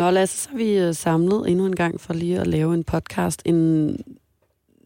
[0.00, 2.84] Nå, Lasse, så er vi øh, samlet endnu en gang for lige at lave en
[2.84, 3.42] podcast.
[3.44, 3.96] En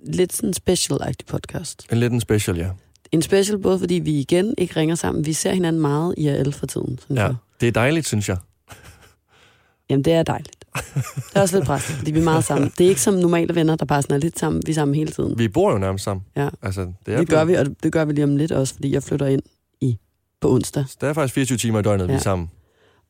[0.07, 1.87] lidt sådan special-agtig podcast.
[1.93, 2.71] En lidt en special, ja.
[3.13, 5.27] En special både fordi vi igen ikke ringer sammen.
[5.27, 7.25] Vi ser hinanden meget i AL for tiden, synes ja.
[7.25, 7.35] jeg.
[7.61, 8.37] Det er dejligt, synes jeg.
[9.91, 10.65] Jamen, det er dejligt.
[11.17, 12.73] Det er også lidt pres, fordi vi er meget sammen.
[12.79, 14.63] Det er ikke som normale venner, der bare sådan er lidt sammen.
[14.67, 15.39] Vi er sammen hele tiden.
[15.39, 16.25] Vi bor jo nærmest sammen.
[16.37, 16.49] Ja.
[16.63, 18.93] Altså, det, er Det gør vi, og det gør vi lige om lidt også, fordi
[18.93, 19.43] jeg flytter ind
[19.81, 19.99] i
[20.41, 20.85] på onsdag.
[21.01, 22.07] Det er faktisk 24 timer i døgnet, ja.
[22.11, 22.51] vi er sammen.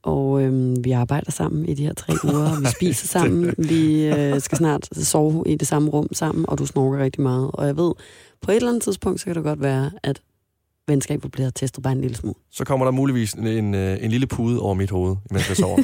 [0.04, 3.54] Og øhm, vi arbejder sammen i de her tre uger, vi spiser sammen.
[3.68, 7.50] Vi øh, skal snart sove i det samme rum sammen, og du snorker rigtig meget.
[7.52, 7.92] Og jeg ved,
[8.42, 10.20] på et eller andet tidspunkt, så kan det godt være, at
[10.88, 12.34] venskabet bliver testet bare en lille smule.
[12.52, 15.56] Så kommer der muligvis en, en, øh, en lille pude over mit hoved, mens jeg
[15.56, 15.78] sover.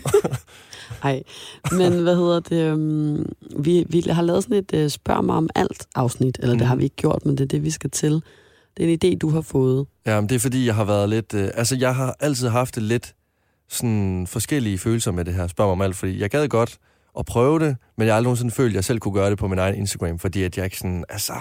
[1.03, 1.23] Ej,
[1.73, 2.63] men hvad hedder det?
[2.73, 6.61] øhm, vi, vi har lavet sådan et øh, spørg mig om alt afsnit, eller det
[6.61, 6.69] Mhm.
[6.69, 8.23] har vi ikke gjort, men det er det, vi skal til.
[8.77, 9.87] Det er en idé, du har fået.
[10.07, 11.35] Ja, men det er fordi, jeg har været lidt...
[11.35, 13.15] Øh, altså, jeg har altid haft det lidt
[13.71, 15.47] sådan forskellige følelser med det her.
[15.47, 16.79] Spørg mig om alt, fordi jeg gad godt
[17.19, 19.39] at prøve det, men jeg har aldrig nogensinde følt, at jeg selv kunne gøre det
[19.39, 21.05] på min egen Instagram, fordi at jeg ikke sådan...
[21.09, 21.33] Altså,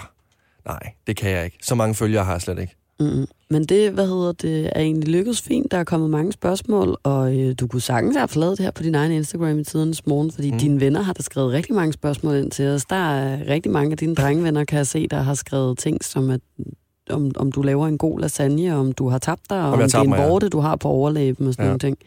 [0.66, 1.58] nej, det kan jeg ikke.
[1.62, 2.76] Så mange følgere har jeg slet ikke.
[3.00, 3.26] Mm.
[3.50, 5.70] Men det, hvad hedder det, er egentlig lykkedes fint.
[5.70, 8.82] Der er kommet mange spørgsmål, og øh, du kunne sagtens have lavet det her på
[8.82, 10.54] din egen Instagram i tidens morgen, fordi Mm.
[10.54, 10.58] mm.
[10.58, 12.84] dine venner har da skrevet rigtig mange spørgsmål ind til os.
[12.84, 16.30] Der er rigtig mange af dine drengevenner, kan jeg se, der har skrevet ting som,
[16.30, 16.40] at,
[17.10, 19.78] om, om du laver en god lasagne, om du har tabt dig, og jeg om,
[19.80, 20.28] det er en mig, ja.
[20.28, 21.68] vorte, du har på overlæben og sådan Ja.
[21.68, 21.98] nogle ting.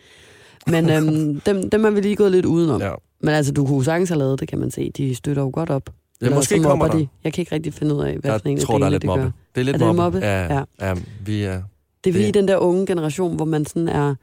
[0.67, 2.81] Men øhm, dem, dem er vi lige gået lidt udenom.
[2.81, 2.91] Ja.
[3.19, 4.91] Men altså, du kunne sagtens have lavet det, kan man se.
[4.97, 5.89] De støtter jo godt op.
[6.21, 6.97] Ja, Eller måske kommer der.
[6.97, 7.07] De.
[7.23, 9.03] Jeg kan ikke rigtig finde ud af, hvad for en Jeg tror, der er lidt
[9.05, 9.23] mobbe.
[9.23, 9.31] gør.
[9.55, 10.01] Det er lidt Er det mobbe.
[10.01, 10.17] mobbe?
[10.27, 10.63] Ja, Ja.
[10.81, 10.95] ja.
[11.25, 11.61] vi er...
[12.03, 14.15] Det er Det- den der unge generation, hvor man sådan er,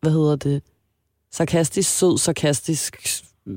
[0.00, 0.62] hvad hedder det,
[1.32, 2.96] sarkastisk, sød, sarkastisk,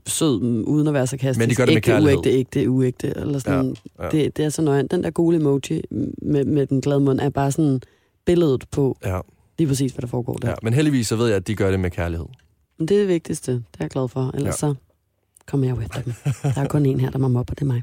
[0.08, 1.40] sød, mm, uden at være sarkastisk.
[1.40, 2.18] Men de gør det med ægte, kærlighed.
[2.18, 3.76] uægte, ægte, uægte, eller sådan.
[4.00, 4.10] Ja, ja.
[4.10, 4.92] Det, det er så nøjent.
[4.92, 5.82] Den der gule emoji
[6.22, 7.82] med, med den glade mund er bare sådan
[8.26, 9.20] billedet på Ja,
[9.58, 10.50] lige præcis, hvad der foregår der.
[10.50, 10.54] ja.
[10.64, 12.26] Men heldigvis så ved jeg, at de gør det med kærlighed.
[12.80, 13.52] Men det er det vigtigste.
[13.52, 14.32] Det er jeg glad for.
[14.34, 14.68] Ellers Ja.
[14.68, 14.74] så
[15.48, 16.14] kommer jeg jo efter dem.
[16.56, 17.82] Der er kun en her, der må mobbe, det er mig.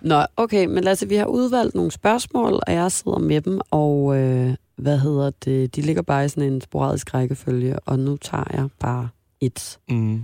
[0.00, 4.16] Nå, okay, men Lasse, vi har udvalgt nogle spørgsmål, og jeg sidder med dem, og
[4.16, 5.76] øh, hvad hedder det?
[5.76, 9.08] De ligger bare i sådan en sporadisk rækkefølge, og nu tager jeg bare
[9.40, 9.78] et.
[9.90, 10.20] Mm.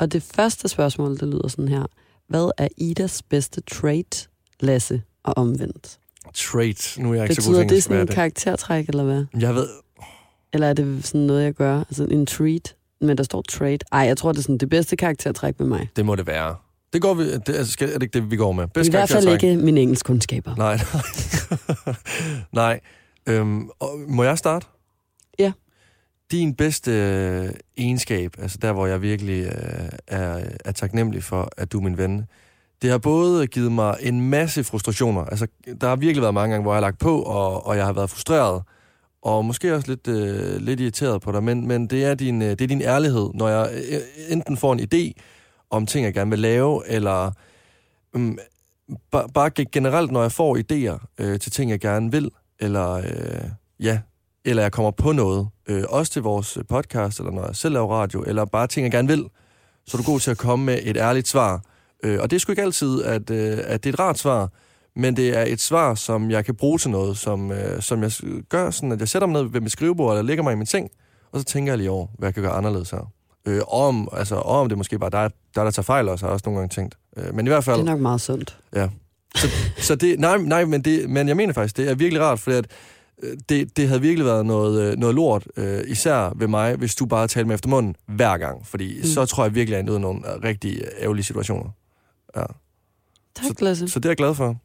[0.00, 1.86] Og det første spørgsmål, det lyder sådan her.
[2.28, 4.28] Hvad er Idas bedste trait,
[4.60, 5.98] Lasse, og omvendt?
[6.34, 6.94] Trait.
[6.98, 7.86] Nu er jeg ikke så god Betyder til det engelsk.
[7.86, 9.24] sådan en er karaktertræk, eller hvad?
[9.40, 9.68] Jeg ved...
[10.52, 11.78] Eller er det sådan noget, jeg gør?
[11.78, 13.84] Altså en treat, men der står trait.
[13.92, 15.88] Ej, jeg tror, det er sådan det bedste karaktertræk med mig.
[15.96, 16.56] Det må det være.
[16.92, 17.24] Det går vi...
[17.24, 18.64] Det, altså, skal, er det ikke det, vi går med?
[18.64, 20.56] I Bedst hvert fald ikke mine engelskkundskaber.
[20.56, 20.76] Nej,
[21.82, 21.94] nej.
[22.52, 22.80] nej.
[23.26, 24.66] Øhm, og må jeg starte?
[26.30, 31.72] Din bedste øh, egenskab, altså der, hvor jeg virkelig øh, er, er taknemmelig for, at
[31.72, 32.26] du er min ven,
[32.82, 35.24] det har både givet mig en masse frustrationer.
[35.24, 35.46] Altså,
[35.80, 37.92] der har virkelig været mange gange, hvor jeg har lagt på, og, og jeg har
[37.92, 38.62] været frustreret,
[39.22, 42.50] og måske også lidt, øh, lidt irriteret på dig, men, men det, er din, øh,
[42.50, 45.22] det er din ærlighed, når jeg øh, øh enten får en idé
[45.70, 47.30] om ting, jeg gerne vil lave, eller
[48.14, 48.38] um,
[49.10, 52.30] bare, bare generelt, når jeg får idéer øh, til ting, jeg gerne vil,
[52.60, 54.00] eller øh, ja,
[54.44, 57.94] eller jeg kommer på noget, øh, også til vores podcast, eller når jeg selv laver
[57.94, 59.24] radio, eller bare ting, jeg gerne vil,
[59.86, 61.62] så er du god til at komme med et ærligt svar.
[62.02, 64.48] Øh, og det er sgu ikke altid, at, øh, at det er et rart svar,
[64.96, 68.12] men det er et svar, som jeg kan bruge til noget, som, øh, som jeg
[68.48, 70.66] gør sådan, at jeg sætter mig ned ved mit skrivebord, eller lægger mig i min
[70.66, 70.90] seng,
[71.32, 73.12] og så tænker jeg lige over, hvad jeg kan gøre anderledes her.
[73.46, 76.32] Øh, om, altså, om det måske bare dig, der, der tager fejl også, har jeg
[76.32, 76.98] også nogle gange tænkt.
[77.16, 77.76] Øh, men i hvert fald...
[77.76, 78.58] Det er nok meget sundt.
[79.34, 82.40] Så, så det, nej, nej men, det, men jeg mener faktisk, det er virkelig rart,
[82.40, 82.70] fordi at, øh,
[83.48, 87.06] det, det havde virkelig været noget, øh, noget lort, øh, især ved mig, hvis du
[87.06, 88.66] bare talte med efter munden hver gang.
[88.66, 89.04] Fordi mm.
[89.04, 91.70] så tror jeg virkelig, at jeg i nogle øh, rigtig ærgerlige situationer.
[92.36, 92.44] Ja.
[93.34, 93.88] Tak, Lasse.
[93.88, 94.56] Så det er jeg glad for.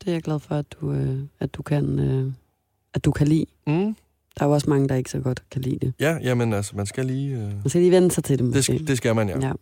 [0.00, 2.32] Det er jeg glad for, at du, øh, at du, kan, øh,
[2.94, 3.46] at du kan lide.
[3.66, 3.96] Mm.
[4.38, 5.94] Der er jo også mange, der ikke så godt kan lide det.
[6.00, 7.34] Ja, jamen altså, man skal lige...
[7.34, 8.62] Øh, Man skal lige vende sig til det, det, måske.
[8.62, 9.46] skal, det skal man, ja.
[9.46, 9.52] Ja.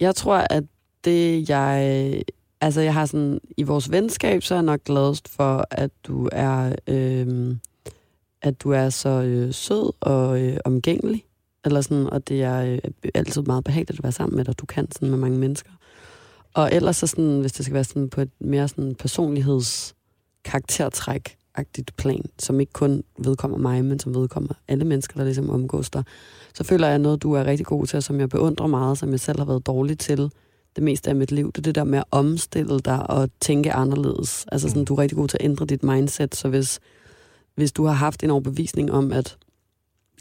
[0.00, 0.64] Jeg tror, at
[1.04, 2.22] det jeg...
[2.60, 3.40] Altså, jeg har sådan...
[3.56, 6.74] I vores venskab, så er jeg nok gladest for, at du er...
[6.86, 7.56] Øh,
[8.42, 11.24] at du er så øh, sød og øh, omgængelig.
[11.64, 12.78] Eller sådan, og det er øh,
[13.14, 14.58] altid meget behageligt at være sammen med dig.
[14.58, 15.70] Du kan sådan med mange mennesker.
[16.54, 19.94] Og ellers så sådan, hvis det skal være sådan på et mere sådan personligheds
[20.44, 25.50] karaktertræk agtigt plan, som ikke kun vedkommer mig, men som vedkommer alle mennesker, der ligesom
[25.50, 26.04] omgås dig,
[26.54, 29.10] så føler jeg noget, du er rigtig god til, og som jeg beundrer meget, som
[29.10, 30.30] jeg selv har været dårlig til
[30.76, 31.46] det meste af mit liv.
[31.52, 34.46] Det er det der med at omstille dig og tænke anderledes.
[34.52, 34.86] Altså sådan, Mm.
[34.86, 36.80] du er rigtig god til at ændre dit mindset, så hvis,
[37.54, 39.36] hvis du har haft en overbevisning om, at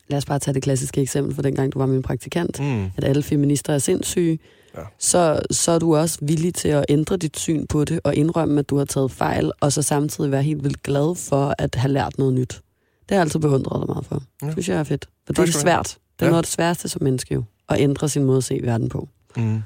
[0.07, 2.83] lad os bare tage det klassiske eksempel for dengang du var min praktikant, Mm.
[2.97, 4.39] at alle feminister er sindssyge,
[4.77, 4.81] Ja.
[4.99, 8.59] så, så er du også villig til at ændre dit syn på det, og indrømme,
[8.59, 11.91] at du har taget fejl, og så samtidig være helt vildt glad for at have
[11.93, 12.49] lært noget nyt.
[12.49, 12.61] Det
[13.09, 14.23] har jeg altid beundret dig meget for.
[14.43, 14.51] Ja.
[14.51, 15.09] Synes jeg er fedt.
[15.25, 15.97] For det er svært.
[16.19, 16.29] Det er Ja.
[16.29, 17.43] noget af det sværeste som menneske jo.
[17.67, 19.09] og ændre sin måde at se verden på.
[19.37, 19.59] Mm.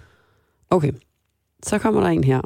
[0.72, 0.92] Okay,
[1.64, 2.42] så kommer der en her.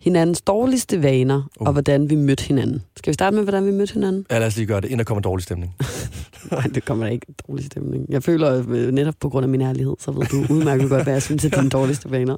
[0.00, 1.66] Hinandens dårligste vaner, uh.
[1.66, 2.82] Og hvordan vi mødte hinanden.
[2.96, 4.26] Skal vi starte med, hvordan vi mødte hinanden?
[4.30, 5.76] Ja, lad os lige gøre det, inden der kommer dårlig stemning.
[6.50, 8.06] Nej, det kommer der ikke dårlig stemning.
[8.08, 11.12] Jeg føler øh, netop på grund af min ærlighed, så ved du udmærket godt, hvad
[11.12, 12.36] jeg synes er dine dårligste vaner.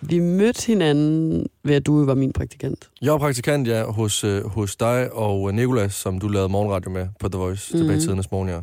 [0.00, 2.90] Vi mødte hinanden ved, at du var min praktikant.
[3.02, 7.08] Jeg var praktikant, ja, hos, øh, hos dig og Nikolas, som du lavede morgenradio med
[7.20, 7.80] på The Voice, mm.
[7.80, 8.60] tilbage i tidernes morgen, ja.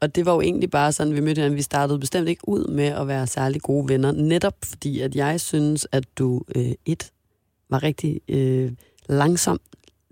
[0.00, 1.56] Og det var jo egentlig bare sådan, vi mødte hinanden.
[1.56, 5.40] Vi startede bestemt ikke ud med at være særlig gode venner, netop fordi, at jeg
[5.40, 7.10] synes, at du øh, et
[7.70, 8.72] var rigtig øh,
[9.08, 9.60] langsom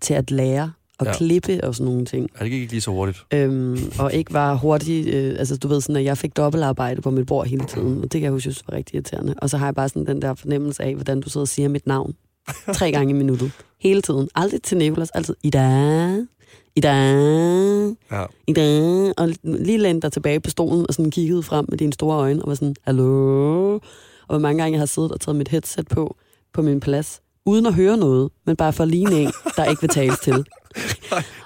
[0.02, 1.12] til at lære og Ja.
[1.16, 2.30] klippe og sådan nogle ting.
[2.38, 3.18] Ja, det gik ikke lige så hurtigt.
[3.34, 7.10] Øhm, og ikke var hurtig, øh, altså du ved sådan, at jeg fik dobbeltarbejde på
[7.10, 9.34] mit bord hele tiden, og det kan jeg synes var rigtig irriterende.
[9.38, 11.68] Og så har jeg bare sådan den der fornemmelse af, hvordan du sidder og siger
[11.68, 12.14] mit navn
[12.74, 13.52] tre gange i minuttet.
[13.80, 14.28] Hele tiden.
[14.34, 16.16] Aldrig til Nicolas, altid Ida,
[16.76, 16.94] Ida,
[18.12, 18.25] Ja.
[18.46, 19.12] Ida.
[19.17, 22.43] Og lige lænde dig tilbage på stolen og sådan kiggede frem med dine store øjne
[22.43, 23.73] og var sådan, hallo?
[23.75, 23.81] Og
[24.28, 26.17] hvor mange gange jeg har siddet og taget mit headset på,
[26.52, 29.81] på min plads, uden at høre noget, men bare for at ligne en, der ikke
[29.81, 30.34] vil tales til.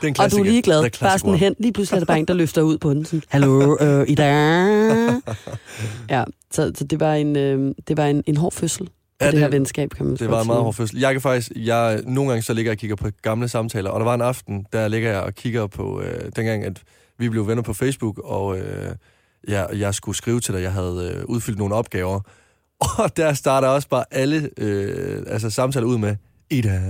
[0.00, 0.84] Det er en Og du er ligeglad.
[0.84, 1.54] Er Bare sådan hen.
[1.58, 3.04] Lige pludselig er der bare en, der løfter ud på den.
[3.04, 4.30] Sådan, Hallo, øh, Ida.
[6.10, 8.88] Ja, så, så det var en, øh, det var en, en hård fødsel
[9.20, 10.98] Ja, det, det her venskab, kan man Det var en meget hård fødsel.
[10.98, 14.00] Jeg kan faktisk, jeg, nogle gange så ligger jeg og kigger på gamle samtaler, og
[14.00, 16.82] der var en aften, der ligger jeg og kigger på, øh, dengang at
[17.18, 18.94] vi blev venner på Facebook, og øh,
[19.48, 22.20] jeg, jeg skulle skrive til dig, jeg havde øh, udfyldt nogle opgaver,
[22.98, 26.16] og der starter også bare alle øh, altså samtaler ud med,
[26.50, 26.80] Ida.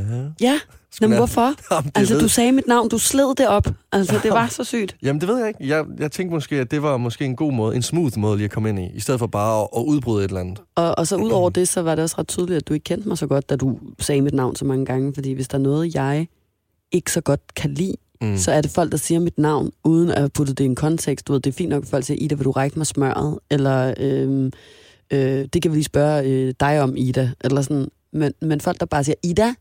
[0.40, 0.60] Ja,
[0.92, 1.54] Skulle men jeg- hvorfor?
[1.74, 3.66] Jamen, Altså, ved- du sagde mit navn, du sled det op.
[3.92, 4.96] Altså, det var så sygt.
[5.02, 5.66] Jamen, det ved jeg ikke.
[5.76, 8.44] Jeg, jeg tænkte måske, at det var måske en god måde, en smooth måde lige
[8.44, 10.60] at komme ind i, i stedet for bare at, at udbryde et eller andet.
[10.74, 12.84] Og, og så ud over det, så var det også ret tydeligt, at du ikke
[12.84, 15.14] kendte mig så godt, da du sagde mit navn så mange gange.
[15.14, 16.26] Fordi hvis der er noget, jeg
[16.92, 18.28] ikke så godt kan lide, Mm.
[18.28, 18.36] mm.
[18.36, 20.74] så er det folk, der siger mit navn, uden at have puttet det i en
[20.74, 21.28] kontekst.
[21.28, 23.38] Du ved, det er fint nok, at folk siger, Ida, vil du række mig smøret?
[23.50, 24.52] Eller, øhm,
[25.12, 25.20] øh,
[25.52, 27.30] det kan vi lige spørge øh, dig om, Ida.
[27.44, 27.88] Eller sådan.
[28.12, 29.54] Men, men folk, der bare siger, Ida,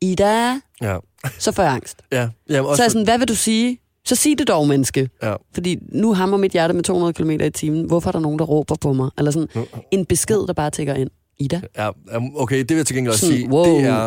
[0.00, 0.96] Ida, Ja.
[1.38, 2.02] så får jeg angst.
[2.12, 2.28] Ja.
[2.48, 3.78] Jamen, også Så er jeg sådan, hvad vil du sige?
[4.04, 5.10] Så sig det dog, menneske.
[5.22, 5.34] Ja.
[5.54, 7.86] Fordi nu hammer mit hjerte med 200 km i timen.
[7.86, 9.10] Hvorfor er der nogen, der råber på mig?
[9.18, 11.10] Eller sådan Nu- en besked, der bare tækker ind.
[11.38, 11.90] Ida, Ja,
[12.36, 13.50] okay, det vil jeg til gengæld også Sådan, sige.
[13.50, 13.64] wow.
[13.64, 14.06] Det er,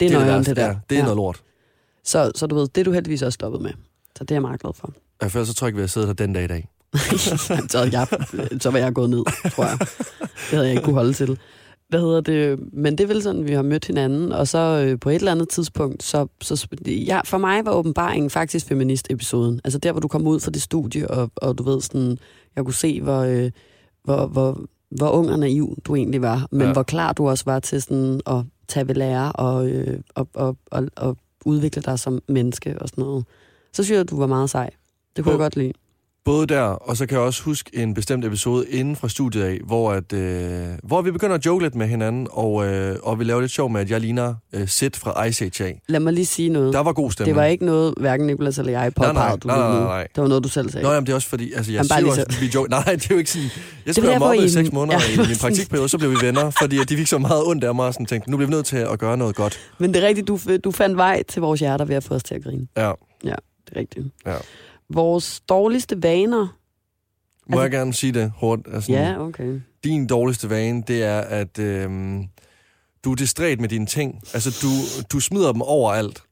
[0.00, 0.50] det er det, noget værste.
[0.50, 0.66] det der.
[0.66, 1.40] Ja, det er noget lort.
[2.04, 3.70] Så, så du ved, det er du heldigvis også stoppet med.
[4.16, 4.92] Så det er jeg meget glad for.
[5.22, 6.68] Ja, for ellers så tror jeg ikke, vi har siddet her den dag i dag.
[7.72, 8.06] så, jeg,
[8.60, 9.78] så var jeg gået ned, tror jeg.
[10.20, 11.38] Det havde jeg ikke kunne holde til.
[11.88, 12.58] Hvad hedder det?
[12.72, 15.32] Men det er vel sådan, vi har mødt hinanden, og så øh, på et eller
[15.32, 19.60] andet tidspunkt, så, så ja, for mig var åbenbaringen faktisk feminist-episoden.
[19.64, 22.18] Altså der, hvor du kom ud fra det studie, og, og du ved sådan,
[22.56, 23.50] jeg kunne se, hvor, øh,
[24.04, 26.72] hvor, hvor, hvor ung og naiv du egentlig var, men Ja.
[26.72, 30.56] hvor klar du også var til sådan at tage ved lære og, øh, og, og,
[30.70, 33.24] og, og udvikle dig som menneske og sådan noget.
[33.72, 34.70] Så synes jeg, at du var meget sej.
[35.16, 35.72] Det kunne Hvor- jeg godt lide.
[36.28, 39.58] Både der, og så kan jeg også huske en bestemt episode inden fra studiet af,
[39.66, 43.24] hvor, at, øh, hvor vi begynder at joke lidt med hinanden, og, øh, og vi
[43.24, 45.80] laver lidt sjov med, at jeg ligner øh, Sid fra Ice Age af.
[45.88, 46.72] Lad mig lige sige noget.
[46.72, 47.34] Der var god stemning.
[47.34, 49.84] Det var ikke noget, hverken Nicolas eller jeg påpegede, nej, du nej, nej, nu.
[49.84, 50.06] nej.
[50.14, 50.84] Det var noget, du selv sagde.
[50.86, 52.70] Nå, jamen, det er også fordi, altså, jeg Jamen, siger lige også, vi joke.
[52.70, 53.48] Nej, det er jo ikke sådan.
[53.86, 56.50] Jeg skulle have mobbet i seks måneder Ja, i min praktikperiode, så blev vi venner,
[56.50, 58.66] fordi de fik så meget ondt af mig, og sådan tænkte, nu bliver vi nødt
[58.66, 59.58] til at gøre noget godt.
[59.78, 62.22] Men det er rigtigt, du, du fandt vej til vores hjerter ved at få os
[62.22, 62.66] til at grine.
[62.76, 62.92] Ja,
[63.22, 63.32] Det
[63.72, 64.06] er rigtigt.
[64.26, 64.34] Ja.
[64.90, 66.46] Vores dårligste vaner.
[67.46, 68.74] må Altså- jeg gerne sige det hurtigt?
[68.74, 69.60] Altså, Ja, okay.
[69.84, 72.24] din dårligste vane, det er, at øhm,
[73.04, 74.20] du er distræt med dine ting.
[74.34, 74.68] Altså, du,
[75.12, 76.22] du smider dem overalt.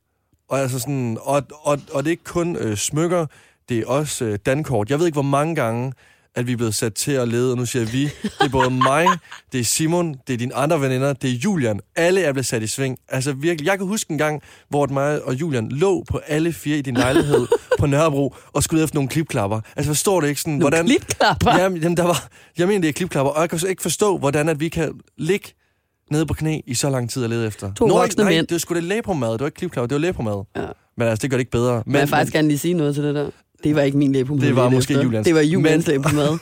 [0.49, 3.27] Og, altså sådan, og, og, og det er ikke kun øh, smykker,
[3.69, 4.91] det er også øh, dankort.
[4.91, 5.93] Jeg ved ikke, hvor mange gange,
[6.37, 8.05] at vi er blevet sat til at lede, og nu siger jeg vi.
[8.23, 9.07] Det er både mig,
[9.53, 11.81] det er Simon, det er dine andre veninder, det er Julian.
[11.97, 12.99] Alle er blevet sat i sving.
[13.09, 16.79] Altså virkelig, jeg kan huske en gang, hvor mig og Julian lå på alle fire
[16.79, 17.47] i din lejlighed
[17.79, 19.61] på Nørrebro, og skulle efter nogle klipklapper.
[19.77, 20.87] Altså forstår du ikke sådan, Nogle hvordan...
[20.87, 21.59] klipklapper.
[21.59, 22.29] Jamen, jamen, der var,
[22.59, 24.93] jeg mener, det er klipklapper, og jeg kan så ikke forstå, hvordan at vi kan
[25.19, 25.49] ligge
[26.11, 27.73] nede på knæ i så lang tid at lede efter.
[27.75, 28.47] To voksne nej, mænd.
[28.47, 30.45] det var sgu da læbromad, det var ikke klipklapper, det var læbromad.
[30.57, 30.67] Ja.
[30.99, 31.83] Men altså, det gør det ikke bedre.
[31.87, 33.31] Men jeg vil faktisk gerne lige sige noget til det der.
[33.67, 35.25] Det var ikke min læbe på Det var måske Julians.
[35.27, 36.39] Det var Julians Men- læbe på mad.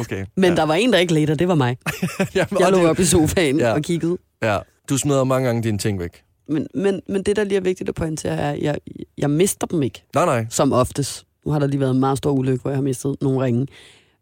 [0.00, 0.24] Okay.
[0.36, 0.56] Men ja.
[0.56, 1.76] der var en, der ikke og det var mig.
[2.34, 3.72] Jamen, Jeg lå det- op i sofaen Ja.
[3.72, 4.16] og kiggede.
[4.42, 4.58] Ja,
[4.88, 6.22] du smider mange gange dine ting væk.
[6.48, 8.78] Men, men, men det, der lige er vigtigt at pointere, er, at jeg,
[9.18, 10.04] jeg mister dem ikke.
[10.14, 10.46] Nej, nej.
[10.50, 11.24] som oftest.
[11.46, 13.66] Nu har der lige været en meget stor ulykke, hvor jeg har mistet nogle ringe.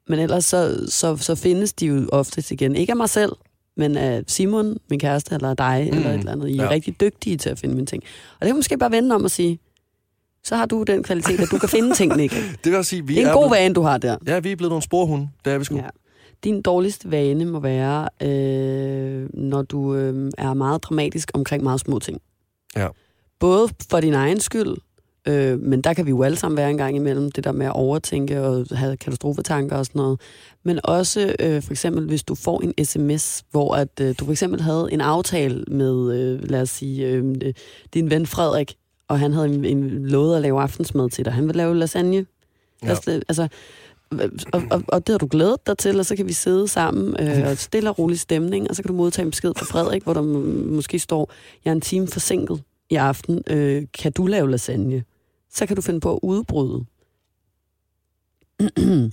[0.08, 2.76] Men ellers så, så, så findes de jo oftest igen.
[2.76, 3.32] Ikke af mig selv,
[3.76, 5.96] men af Simon, min kæreste, eller dig, mm.
[5.98, 6.48] eller et eller andet.
[6.48, 6.70] I er ja.
[6.70, 8.02] rigtig dygtige til at finde mine ting.
[8.32, 9.58] Og det kan man måske bare vende om og sige,
[10.44, 12.42] så har du den kvalitet, at du kan finde tingene igen.
[12.64, 14.16] Det vil sige, vi Det er en er god blevet, vane, du har der.
[14.26, 15.28] Ja, vi er blevet nogle sporhunde.
[15.44, 15.76] Det er vi sgu.
[15.76, 15.88] Ja.
[16.44, 21.98] Din dårligste vane må være, øh, når du øh, er meget dramatisk omkring meget små
[21.98, 22.20] ting.
[22.76, 22.88] Ja.
[23.40, 24.76] Både for din egen skyld,
[25.28, 27.66] Øh, men der kan vi jo alle sammen være en gang imellem, det der med
[27.66, 30.20] at overtænke og have katastrofetanker og sådan noget.
[30.64, 34.32] Men også øh, for eksempel, hvis du får en sms, hvor at, øh, du for
[34.32, 37.34] eksempel havde en aftale med, øh, lad os sige, øh,
[37.94, 38.74] din ven Frederik,
[39.10, 41.32] og han havde en, en lovet at lave aftensmad til dig.
[41.32, 42.26] Han vil lave lasagne.
[42.82, 42.88] Ja.
[42.88, 43.48] Altså, altså,
[44.52, 47.16] og, og, og det har du glædet dig til, og så kan vi sidde sammen
[47.20, 50.02] øh, og stille og rolig stemning, og så kan du modtage en besked fra Frederik,
[50.02, 50.38] hvor der må,
[50.74, 51.32] måske står,
[51.64, 55.04] jeg er en time forsinket i aften, øh, kan du lave lasagne?
[55.52, 56.84] Så kan du finde på at udbryde.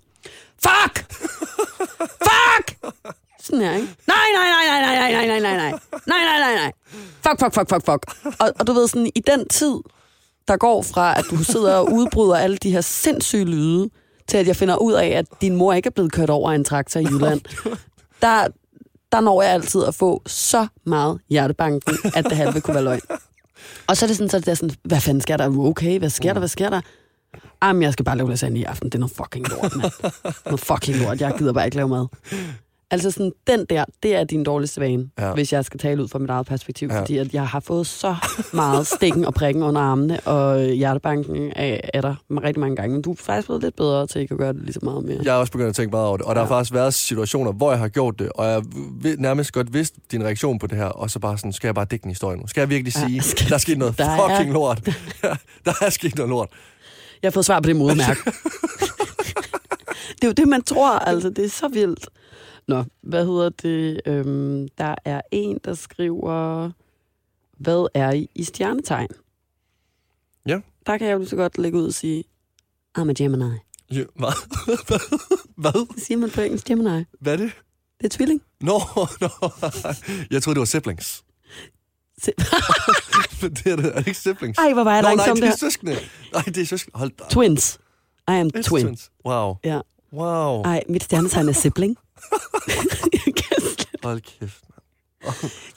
[0.66, 1.12] Fuck!
[2.28, 2.94] Fuck!
[3.48, 3.88] Sådan her, ikke?
[4.08, 5.72] Nej, nej, nej, nej, nej, nej, nej, nej, nej,
[6.08, 6.72] nej, nej, nej, nej.
[7.26, 8.36] Fuck, fuck, fuck, fuck, fuck.
[8.42, 9.76] Og, og du ved sådan, i den tid,
[10.48, 13.90] der går fra, at du sidder og udbryder alle de her sindssyge lyde,
[14.28, 16.56] til at jeg finder ud af, at din mor ikke er blevet kørt over af
[16.56, 17.42] en traktor i Jylland,
[18.22, 18.48] der,
[19.12, 23.02] der når jeg altid at få så meget hjertebanken, at det halve kunne være løgn.
[23.88, 25.46] Og så er det sådan, så det er sådan, hvad fanden sker der?
[25.46, 26.00] Er okay?
[26.00, 26.40] Hvad sker der?
[26.40, 26.82] Hvad sker der?
[27.64, 28.90] Jamen, jeg skal bare lave lasagne i aften.
[28.90, 29.92] Det er noget fucking lort, mand.
[30.46, 31.22] Noget fucking lort.
[31.22, 32.06] Jeg gider bare ikke lave mad.
[32.92, 35.28] Altså sådan, den der, det er din dårligste vane, Ja.
[35.28, 35.34] ja.
[35.34, 36.88] hvis jeg skal tale ud fra mit eget perspektiv.
[36.88, 36.94] Ja.
[36.96, 37.00] Ja.
[37.02, 38.16] Fordi at jeg har fået så
[38.54, 42.94] meget stikken og prikken under armene, og hjertebanken af, af dig rigtig mange gange.
[42.94, 45.06] Men du er faktisk blevet lidt bedre til ikke at gøre det lige så meget
[45.06, 45.20] mere.
[45.24, 46.58] Jeg er også begyndt at tænke meget over det, og der har Ja.
[46.60, 48.62] faktisk været situationer, hvor jeg har gjort det, og jeg
[49.18, 51.86] nærmest godt vidst din reaktion på det her, og så bare sådan, skal jeg bare
[51.86, 52.48] dække en historie nu?
[52.48, 54.86] Skal jeg virkelig Ja, sige, skal- der er sket noget der er- fucking lort?
[55.66, 56.50] der er sket noget lort.
[57.22, 58.20] Jeg har fået svar på det modmærke.
[60.16, 61.30] det er jo det, man tror, altså.
[61.30, 62.08] Det er så vildt.
[62.68, 64.02] Nå, hvad hedder det?
[64.06, 66.72] Øhm, der er en, der skriver,
[67.58, 69.10] hvad er I i stjernetegn?
[70.48, 70.60] Ja.
[70.86, 72.24] Der kan jeg jo så godt lægge ud og sige,
[72.98, 73.44] I'm a Gemini.
[73.92, 74.34] Ja, hvad?
[75.62, 75.88] hvad?
[75.96, 77.04] Det siger man på engelsk, Gemini.
[77.20, 77.52] Hvad er det?
[78.02, 78.42] Det er tvilling.
[78.62, 78.82] Nå,
[79.22, 79.30] nå.
[80.32, 81.24] Jeg troede, det var siblings.
[83.42, 83.86] Det er, det.
[83.86, 84.58] er det ikke siblings?
[84.60, 85.52] Ej, hvor var jeg Nå, nej, langsom det der.
[85.52, 85.96] er søskende.
[86.34, 86.98] Nej, det er søskende.
[86.98, 87.24] Hold da.
[87.30, 87.80] Twins.
[88.28, 88.64] I am twin.
[88.64, 89.12] twins.
[89.26, 89.56] Wow.
[89.64, 89.82] Ja.
[90.14, 90.62] Wow.
[90.62, 91.98] Ej, mit stjernetegn er sibling.
[94.04, 94.64] Hold kæft.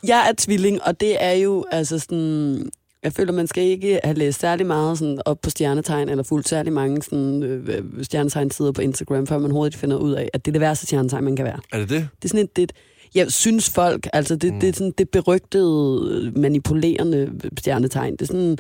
[0.07, 2.71] jeg er tvilling, og det er jo altså sådan...
[3.03, 6.49] Jeg føler, man skal ikke have læst særlig meget sådan, op på stjernetegn, eller fuldt
[6.49, 10.51] særlig mange sådan, øh, stjernetegn-sider på Instagram, før man hurtigt finder ud af, at det
[10.51, 11.59] er det værste stjernetegn, man kan være.
[11.73, 12.09] Er det det?
[12.23, 12.73] Det er sådan et, det, et-
[13.15, 14.61] jeg synes folk, altså det, mm.
[14.61, 18.13] det er sådan det berygtede, manipulerende stjernetegn.
[18.13, 18.59] Det er sådan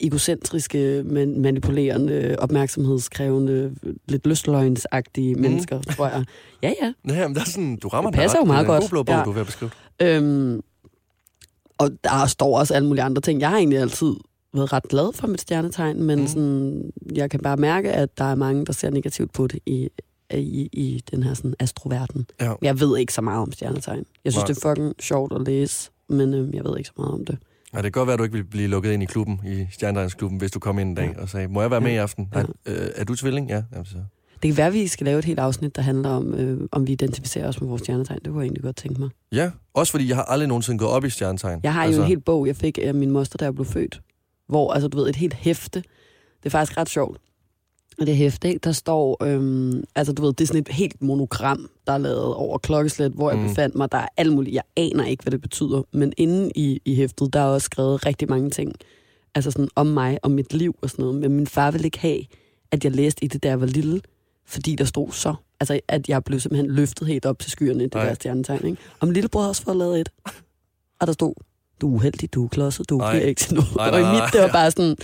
[0.00, 3.74] egocentriske, men manipulerende, opmærksomhedskrævende,
[4.08, 5.40] lidt lystløgnsagtige mm.
[5.40, 6.24] mennesker, tror jeg.
[6.62, 6.92] Ja, ja.
[7.04, 8.82] Nej, men der er sådan, du rammer Det passer jo meget det er en godt.
[8.82, 9.24] god blå bog, Ja.
[9.24, 9.70] du er ved at beskrive.
[10.02, 10.60] Øhm,
[11.78, 13.40] og der står også alle mulige andre ting.
[13.40, 14.12] Jeg har egentlig altid
[14.54, 16.26] været ret glad for mit stjernetegn, men mm.
[16.26, 19.88] sådan, jeg kan bare mærke, at der er mange, der ser negativt på det i,
[20.34, 22.26] i, i den her sådan astroverden.
[22.40, 22.52] Ja.
[22.62, 24.04] Jeg ved ikke så meget om stjernetegn.
[24.24, 24.46] Jeg synes, Nej.
[24.54, 27.38] det er fucking sjovt at læse, men øhm, jeg ved ikke så meget om det.
[27.74, 29.66] Ja, det kan godt være, at du ikke vil blive lukket ind i klubben, i
[29.70, 32.28] Stjernetegnsklubben, hvis du kom ind en dag og sagde, må jeg være med i aften?
[32.34, 33.48] Nej, øh, er du tvilling?
[33.48, 33.62] Ja.
[33.72, 33.96] Jamen, så.
[34.42, 36.86] Det kan være, at vi skal lave et helt afsnit, der handler om, øh, om
[36.86, 38.18] vi identificerer os med vores stjernetegn.
[38.18, 39.10] Det kunne jeg egentlig godt tænke mig.
[39.32, 41.60] Ja, også fordi jeg har aldrig nogensinde gået op i stjernetegn.
[41.62, 42.00] Jeg har altså...
[42.00, 44.00] jo en helt bog, jeg fik af min moster, da jeg blev født.
[44.48, 45.80] Hvor, altså du ved, et helt hæfte.
[46.42, 47.18] Det er faktisk ret sjovt.
[48.00, 51.02] Og det hæfte, ikke, der står, øhm, altså du ved, det er sådan et helt
[51.02, 53.42] monogram, der er lavet over klokkeslæt, hvor jeg Mm.
[53.42, 53.48] mm.
[53.48, 53.92] befandt mig.
[53.92, 54.54] Der er alt muligt.
[54.54, 55.82] Jeg aner ikke, hvad det betyder.
[55.92, 58.72] Men inde i, i hæftet, der er også skrevet rigtig mange ting.
[59.34, 61.20] Altså sådan om mig, om mit liv og sådan noget.
[61.20, 62.20] Men min far ville ikke have,
[62.70, 64.00] at jeg læste i det, da jeg var lille.
[64.46, 65.34] Fordi der stod så.
[65.60, 68.04] Altså, at jeg blev simpelthen løftet helt op til skyerne i det Ej.
[68.06, 68.66] der stjernetegn.
[68.66, 68.78] Ikke?
[69.02, 70.08] Min lillebror også fået lavet et.
[71.00, 71.34] Og der stod,
[71.82, 73.70] du er uheldig, du er klodset, du bliver ikke til noget.
[73.78, 74.52] Ej, og i nej, mit, det var nej.
[74.52, 74.96] bare sådan,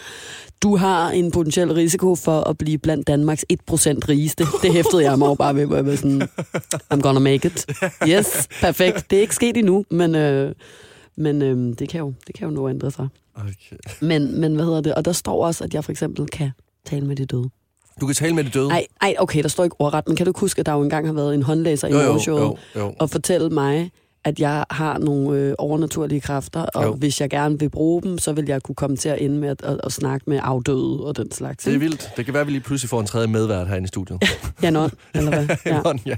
[0.62, 3.56] du har en potentiel risiko for at blive blandt Danmarks 1%
[4.08, 4.44] rigeste.
[4.62, 6.22] Det hæftede jeg mig bare ved, hvor jeg var sådan,
[6.94, 7.66] I'm gonna make it.
[8.08, 9.10] Yes, perfekt.
[9.10, 10.54] Det er ikke sket endnu, men, øh,
[11.16, 13.08] men øh, det, kan jo, det kan jo nå at ændre sig.
[13.36, 13.76] Okay.
[14.00, 14.94] Men, men hvad hedder det?
[14.94, 16.50] Og der står også, at jeg for eksempel kan
[16.86, 17.50] tale med de døde.
[18.00, 18.70] Du kan tale med de døde.
[18.70, 21.06] Ej, ej, okay, der står ikke ordret, men kan du huske, at der jo engang
[21.06, 22.94] har været en håndlæser i jo, jo, jo, jo.
[22.98, 23.90] og fortælle mig,
[24.24, 26.94] at jeg har nogle øh, overnaturlige kræfter, og Jo.
[26.94, 29.48] hvis jeg gerne vil bruge dem, så vil jeg kunne komme til at ende med
[29.48, 31.64] at, at, at snakke med afdøde og den slags.
[31.64, 32.10] Det er vildt.
[32.16, 34.18] Det kan være, at vi lige pludselig får en tredje medvært herinde i studiet.
[34.62, 35.56] Ja, nå, eller hvad?
[35.66, 35.80] Ja.
[35.82, 36.16] Nå, ja.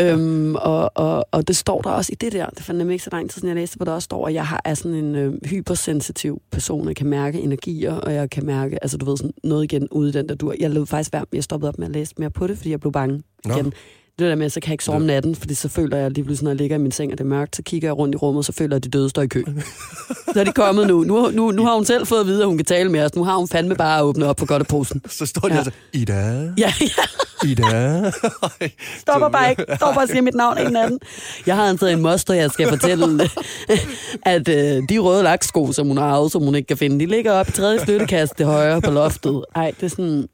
[0.12, 3.04] øhm, og, og, og det står der også i det der, det fandt nemlig ikke
[3.04, 4.94] så lang tid siden, jeg læste, hvor der også står, at jeg har, er sådan
[4.94, 6.88] en øh, hypersensitiv person.
[6.88, 10.08] Jeg kan mærke energier, og jeg kan mærke, altså du ved, sådan noget igen ude
[10.08, 10.54] i den der dur.
[10.60, 12.80] Jeg lød faktisk være, jeg stoppede op med at læse mere på det, fordi jeg
[12.80, 13.54] blev bange Nå.
[14.18, 16.24] Det der med, så kan jeg ikke sove om natten, fordi så føler jeg lige
[16.24, 18.14] pludselig, når jeg ligger i min seng, og det er mørkt, så kigger jeg rundt
[18.14, 19.44] i rummet, så føler jeg, at de døde står i kø.
[20.32, 21.04] så er de kommet nu.
[21.04, 21.50] Nu, nu.
[21.50, 23.14] nu har hun selv fået at vide, at hun kan tale med os.
[23.14, 25.02] Nu har hun fandme bare åbnet op på godteposen.
[25.08, 25.56] Så står de Ja.
[25.58, 27.48] altså, Ida, Ja, ja.
[27.48, 28.10] Ida.
[29.00, 29.62] Stopper bare ikke.
[29.62, 30.98] Stopper bare og siger mit navn en af den.
[31.46, 33.28] Jeg har taget en moster, jeg skal fortælle,
[34.34, 37.06] at øh, de røde laksko, som hun har arvet, som hun ikke kan finde, de
[37.06, 39.44] ligger oppe i tredje flyttekasse til højre på loftet.
[39.54, 40.28] Ej, det er sådan,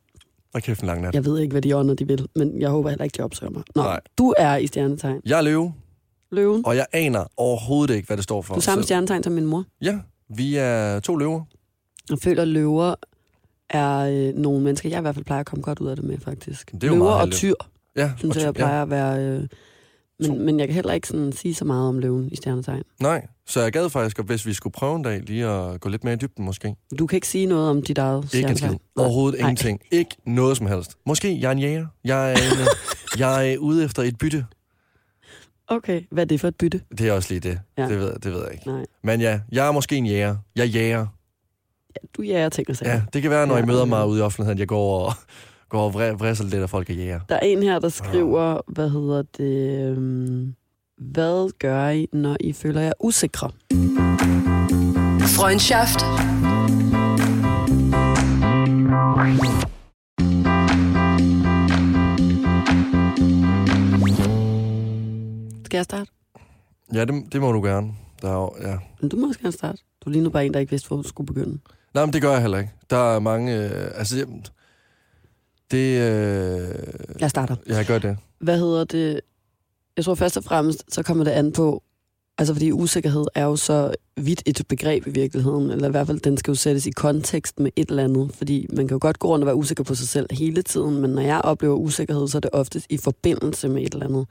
[0.55, 1.15] Og kæft en lang nat.
[1.15, 3.51] jeg ved ikke, hvad de ånder, de vil, men jeg håber heller ikke, de opsøger
[3.51, 3.63] mig.
[3.75, 4.01] Nå, Nej.
[4.19, 5.21] du er i stjernetegn.
[5.27, 5.75] Jeg er løve,
[6.33, 6.67] Løven.
[6.67, 8.55] og jeg aner overhovedet ikke, hvad det står for.
[8.55, 9.65] Du er samme Så- stjernetegn som min mor.
[9.83, 11.43] Ja, vi er to løver.
[12.11, 12.95] Jeg føler, at løver
[13.71, 16.05] er øh, nogle mennesker, jeg i hvert fald plejer at komme godt ud af det
[16.05, 16.73] med, faktisk.
[16.73, 17.55] Det er løver og tyr,
[17.97, 19.21] Ja, synes og jeg, ty- jeg plejer at være...
[19.21, 19.47] Øh,
[20.19, 22.83] men, men jeg kan heller ikke sådan sige så meget om løven i stjernetegn.
[23.01, 25.89] Nej, så jeg gad faktisk, at hvis vi skulle prøve en dag lige at gå
[25.89, 26.75] lidt mere i dybden måske.
[26.99, 28.75] Du kan ikke sige noget om dit eget Ikke en skid.
[28.97, 29.49] Overhovedet Nej.
[29.49, 29.81] ingenting.
[29.91, 30.97] Ikke noget som helst.
[31.07, 31.87] Måske jeg er en jæger.
[32.05, 32.69] Jeg er, en,
[33.21, 34.47] jeg er ude efter et bytte.
[35.69, 36.81] Okay, hvad er det for et bytte?
[36.99, 37.61] Det er også lige det.
[37.79, 37.83] Ja.
[37.83, 37.89] Ja.
[37.89, 38.67] Det, ved, det ved jeg ikke.
[38.67, 38.85] Nej.
[39.03, 40.37] Men ja, jeg er måske en jæger.
[40.57, 41.07] Jeg jæger.
[42.17, 42.93] Du jager ting og sager.
[42.93, 45.13] Ja, det kan være, når Ja, I møder mig ude i offentligheden, jeg går og,
[45.69, 47.21] går og vrisser lidt af folk af jæger.
[47.29, 49.81] Der er en her, der skriver, hvad hedder det...
[49.91, 50.55] Øhm,
[51.13, 53.51] hvad gør I, når I føler jer usikre?
[55.37, 56.01] Freundschaft.
[65.65, 66.11] Skal jeg starte?
[66.95, 67.93] Ja, det, det må du gerne.
[68.23, 68.77] Der er, jo- ja.
[69.01, 69.79] Men du må også gerne starte.
[70.05, 71.59] Du er lige nu bare en, der ikke vidste, hvor du skulle begynde.
[71.95, 72.71] Nej, men det gør jeg heller ikke.
[72.91, 73.57] Der er mange...
[73.65, 74.27] Øh, altså, jeg-
[75.71, 76.01] det...
[76.01, 76.75] Øh,
[77.21, 77.57] Jeg starter.
[77.67, 78.17] jeg gør det.
[78.39, 79.21] Hvad hedder det?
[79.97, 81.83] Jeg tror først og fremmest, så kommer det an på,
[82.39, 86.21] altså fordi usikkerhed er jo så vidt et begreb i virkeligheden, eller i hvert fald,
[86.21, 89.19] den skal jo sættes i kontekst med et eller andet, fordi man kan jo godt
[89.19, 92.29] gå rundt og være usikker på sig selv hele tiden, men når jeg oplever usikkerhed,
[92.29, 94.27] så er det oftest i forbindelse med et eller andet.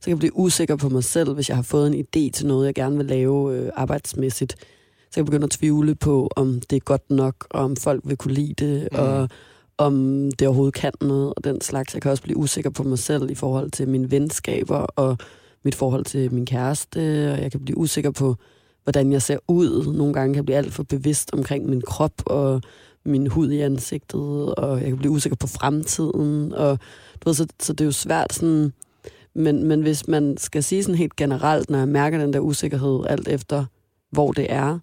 [0.00, 2.46] Så kan jeg blive usikker på mig selv, hvis jeg har fået en idé til
[2.46, 4.52] noget, jeg gerne vil lave øh, arbejdsmæssigt.
[4.52, 8.00] Så kan jeg begynde at tvivle på, om det er godt nok, og om folk
[8.04, 8.98] vil kunne lide det, mm.
[8.98, 9.28] og
[9.78, 11.94] om det overhovedet kan noget, og den slags.
[11.94, 15.18] Jeg kan også blive usikker på mig selv i forhold til mine venskaber, og
[15.64, 18.36] mit forhold til min kæreste, og jeg kan blive usikker på,
[18.82, 19.94] hvordan jeg ser ud.
[19.96, 22.62] Nogle gange kan jeg blive alt for bevidst omkring min krop, og
[23.04, 26.78] min hud i ansigtet, og jeg kan blive usikker på fremtiden, og
[27.20, 28.72] du ved, så, så det er jo svært sådan,
[29.34, 33.04] men, men hvis man skal sige sådan helt generelt, når jeg mærker den der usikkerhed,
[33.08, 33.64] alt efter
[34.10, 34.78] hvor det er,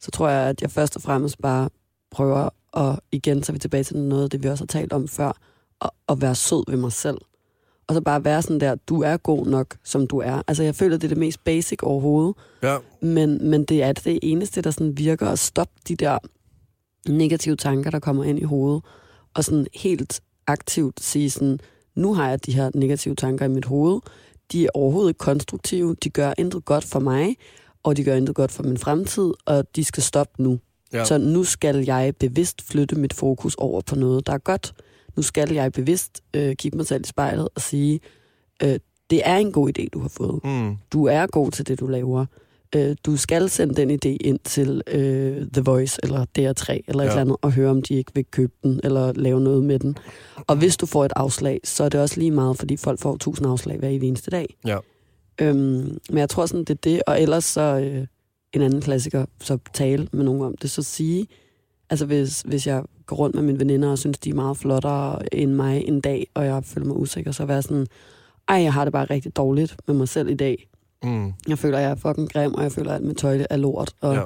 [0.00, 1.68] så tror jeg, at jeg først og fremmest bare
[2.10, 4.92] prøver at, igen, så er vi tilbage til noget af det, vi også har talt
[4.92, 5.32] om før,
[5.80, 7.18] at, at være sød ved mig selv.
[7.88, 10.42] Og så bare være sådan der, du er god nok, som du er.
[10.46, 14.18] Altså, jeg føler, det er det mest basic overhovedet, Ja, men, men det er det
[14.22, 16.18] eneste, der sådan virker at stoppe de der
[17.08, 18.82] negative tanker, der kommer ind i hovedet,
[19.34, 21.60] og sådan helt aktivt sige sådan,
[21.94, 24.00] nu har jeg de her negative tanker i mit hoved,
[24.52, 27.36] de er overhovedet ikke konstruktive, de gør intet godt for mig,
[27.82, 30.58] og de gør intet godt for min fremtid, og de skal stoppe nu.
[30.92, 31.04] Ja.
[31.04, 34.74] Så nu skal jeg bevidst flytte mit fokus over på noget, der er godt.
[35.16, 38.00] Nu skal jeg bevidst øh, kigge mig selv i spejlet og sige,
[38.62, 38.78] øh,
[39.10, 40.40] det er en god idé, du har fået.
[40.44, 40.76] Mm.
[40.92, 42.26] Du er god til det, du laver.
[42.74, 47.08] Øh, du skal sende den idé ind til øh, The Voice eller DR3 eller ja.
[47.08, 49.78] et eller andet, og høre, om de ikke vil købe den eller lave noget med
[49.78, 49.96] den.
[50.46, 53.16] Og hvis du får et afslag, så er det også lige meget, fordi folk får
[53.16, 54.56] tusind afslag hver eneste dag.
[54.66, 54.78] Ja.
[55.40, 57.02] Øhm, men jeg tror sådan, det er det.
[57.06, 58.06] Og ellers så øh,
[58.56, 60.70] en anden klassiker, så tale med nogen om det.
[60.70, 61.26] Så sige,
[61.90, 65.34] altså hvis, hvis jeg går rundt med mine veninder og synes, de er meget flottere
[65.34, 67.86] end mig en dag, og jeg føler mig usikker, så være sådan,
[68.48, 70.68] ej, jeg har det bare rigtig dårligt med mig selv i dag.
[71.02, 71.32] Mm.
[71.48, 74.14] Jeg føler, jeg er fucking grim, og jeg føler, at mit tøj er lort, og
[74.14, 74.22] Ja.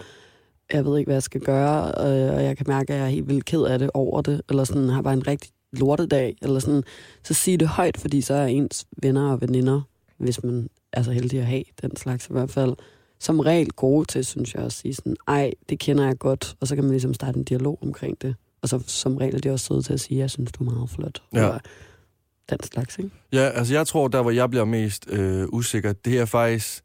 [0.72, 3.28] jeg ved ikke, hvad jeg skal gøre, og jeg kan mærke, at jeg er helt
[3.28, 6.82] vildt ked af det over det, eller sådan, har bare en rigtig lortedag, eller sådan.
[7.24, 9.80] Så sig det højt, fordi så er ens venner og veninder,
[10.18, 12.72] hvis man er så heldig at have den slags i hvert fald,
[13.20, 16.66] som regel gode til, synes jeg, at sige sådan, ej, det kender jeg godt, og
[16.66, 18.34] så kan man ligesom starte en dialog omkring det.
[18.62, 20.70] Og så som regel er de også søde til at sige, jeg synes, du er
[20.70, 21.22] meget flot.
[21.34, 21.46] Ja.
[21.46, 21.60] Og
[22.50, 23.10] den slags, ikke?
[23.32, 26.84] Ja, altså jeg tror, der hvor jeg bliver mest øh, usikker, det er faktisk,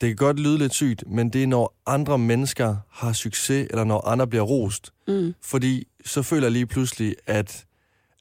[0.00, 3.84] det kan godt lyde lidt sygt, men det er, når andre mennesker har succes, eller
[3.84, 4.92] når andre bliver rost.
[5.08, 5.34] Mm.
[5.42, 7.64] Fordi så føler jeg lige pludselig, at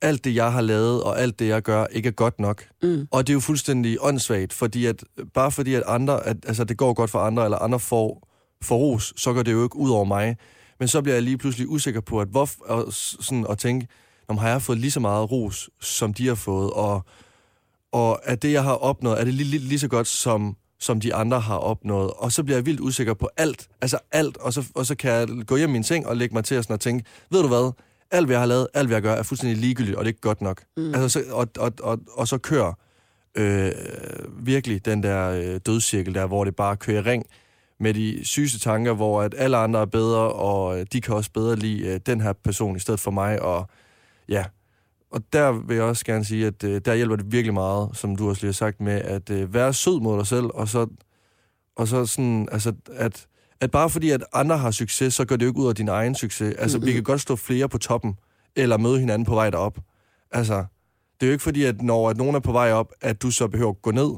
[0.02, 2.64] alt det, jeg har lavet, og alt det, jeg gør, ikke er godt nok.
[2.84, 3.08] Mm.
[3.12, 6.78] Og det er jo fuldstændig åndssvagt, fordi at, bare fordi at andre, at, altså det
[6.78, 8.28] går godt for andre, eller andre får,
[8.64, 10.38] får ros, så går det jo ikke ud over mig.
[10.80, 13.88] Men så bliver jeg lige pludselig usikker på, at hvor, og, sådan, at tænke,
[14.28, 17.06] om har jeg fået lige så meget ros, som de har fået, og,
[17.92, 21.00] og at det, jeg har opnået, er det lige, lige, lige så godt, som, som
[21.00, 22.12] de andre har opnået.
[22.12, 25.12] Og så bliver jeg vildt usikker på alt, altså alt, og så, og så kan
[25.12, 27.42] jeg gå hjem i min seng og lægge mig til at, sådan at tænke, ved
[27.42, 27.72] du hvad,
[28.12, 30.14] alt hvad jeg har lavet, alt hvad jeg gør, er fuldstændig ligegyldigt, og det er
[30.14, 30.62] ikke godt nok.
[30.78, 30.94] Mm.
[30.94, 32.74] Altså, så, og, og, og, og så kør.
[33.36, 33.72] øh,
[34.46, 37.26] virkelig den der øh, dødscirkel der, hvor det bare kører ring
[37.80, 41.32] med de sygeste tanker, hvor at alle andre er bedre, og øh, de kan også
[41.34, 43.70] bedre lide øh, den her person i stedet for mig, og
[44.30, 44.46] ja,
[45.12, 48.16] og der vil jeg også gerne sige, at øh, der hjælper det virkelig meget, som
[48.16, 50.88] du også lige har sagt, med at øh, være sød mod dig selv, og så,
[51.76, 53.28] og så sådan, altså, at,
[53.62, 55.88] at bare fordi, at andre har succes, så går det jo ikke ud af din
[55.88, 56.56] egen succes.
[56.60, 56.88] Altså, mm-hmm.
[56.88, 58.14] vi kan godt stå flere på toppen,
[58.56, 59.78] eller møde hinanden på vej derop.
[60.32, 60.56] Altså,
[61.20, 63.32] det er jo ikke fordi, at når at nogen er på vej op, at du
[63.32, 64.12] så behøver at gå ned.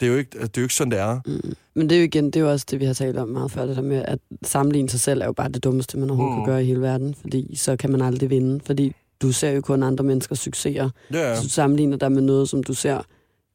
[0.00, 1.20] Det er jo ikke, det er jo ikke sådan, det er.
[1.26, 1.54] Mm.
[1.74, 3.50] Men det er jo igen, det er jo også det, vi har talt om meget
[3.50, 6.38] før, det der med, at sammenligne sig selv er jo bare det dummeste, man overhovedet
[6.38, 6.44] mm.
[6.44, 9.60] kan gøre i hele verden, fordi så kan man aldrig vinde, fordi du ser jo
[9.60, 10.90] kun andre menneskers succeser.
[11.12, 11.28] Ja.
[11.28, 13.02] Hvis du sammenligner dig med noget, som du ser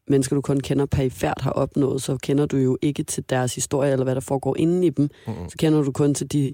[0.07, 3.91] mennesker, du kun kender perifært har opnået, så kender du jo ikke til deres historie,
[3.91, 5.09] eller hvad der foregår inden i dem.
[5.27, 5.49] Mm-mm.
[5.49, 6.53] Så kender du kun til de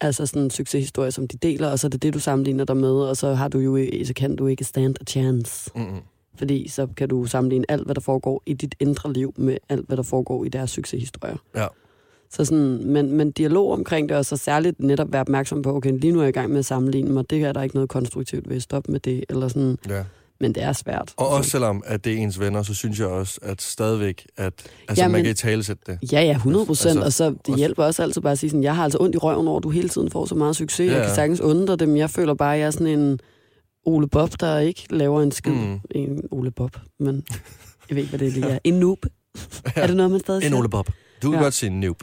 [0.00, 2.92] altså sådan succeshistorier, som de deler, og så er det det, du sammenligner dig med,
[2.92, 5.70] og så har du jo, så kan du ikke stand a chance.
[5.74, 6.00] Mm-mm.
[6.38, 9.86] Fordi så kan du sammenligne alt, hvad der foregår i dit indre liv, med alt,
[9.86, 11.36] hvad der foregår i deres succeshistorier.
[11.56, 11.66] Ja.
[12.30, 15.98] Så sådan, men, men dialog omkring det, og så særligt netop være opmærksom på, okay,
[15.98, 17.88] lige nu er jeg i gang med at sammenligne mig, det er der ikke noget
[17.90, 20.04] konstruktivt ved at stoppe med det, eller sådan, ja.
[20.40, 21.14] Men det er svært.
[21.16, 24.52] Og også selvom, at det er ens venner, så synes jeg også, at stadigvæk, at
[24.88, 26.12] altså, Jamen- man kan i talesætte det.
[26.12, 28.50] Ja, ja, 100 procent, Altså, og så det også- hjælper også altid bare at sige
[28.50, 30.56] sådan, jeg har altså ondt i røven over, at du hele tiden får så meget
[30.56, 31.14] succes, Ja, jeg kan ja.
[31.14, 33.20] sagtens undre dem, jeg føler bare, at jeg er sådan en
[33.86, 35.52] Ole Bob, der ikke laver en skid.
[35.52, 35.80] Mm.
[35.90, 37.24] En Ole Bob, men
[37.88, 38.58] jeg ved ikke, hvad det lige er.
[38.64, 39.06] En noob.
[39.76, 40.56] Er det noget, man stadig En siger?
[40.58, 40.86] Ole Bob.
[41.22, 41.44] Du kan Ja.
[41.44, 42.02] godt sige en noob.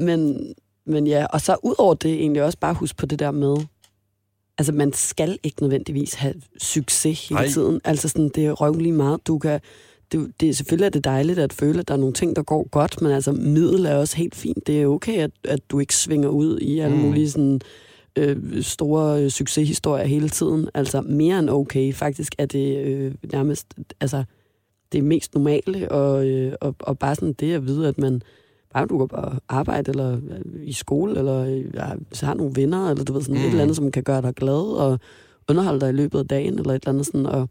[0.00, 0.52] Men,
[0.86, 3.56] men ja, og så ud over det egentlig også bare huske på det der med,
[4.60, 7.48] altså man skal ikke nødvendigvis have succes hele Ej.
[7.48, 7.80] tiden.
[7.84, 9.26] Altså sådan, det er røvlig meget.
[9.26, 9.60] Du kan,
[10.12, 12.68] det, det, selvfølgelig er det dejligt at føle, at der er nogle ting, der går
[12.68, 14.66] godt, men altså middel er også helt fint.
[14.66, 17.02] Det er okay, at, at du ikke svinger ud i alle Mm.
[17.02, 17.08] mm.
[17.08, 17.60] mulige sådan,
[18.18, 20.68] øh, store øh, succeshistorier hele tiden.
[20.74, 21.94] Altså mere end okay.
[21.94, 24.24] Faktisk er det øh, nærmest, altså
[24.92, 28.22] det mest normale, og, øh, og, og bare sådan det at vide, at man
[28.74, 29.16] bare du går på
[29.48, 33.34] arbejde, eller øh, i skole, eller ja, så har nogle venner, eller du ved sådan
[33.34, 33.40] mm.
[33.40, 33.50] et Mm.
[33.50, 34.98] eller andet, som kan gøre dig glad, og
[35.48, 37.48] underholde dig i løbet af dagen, eller et eller andet sådan, og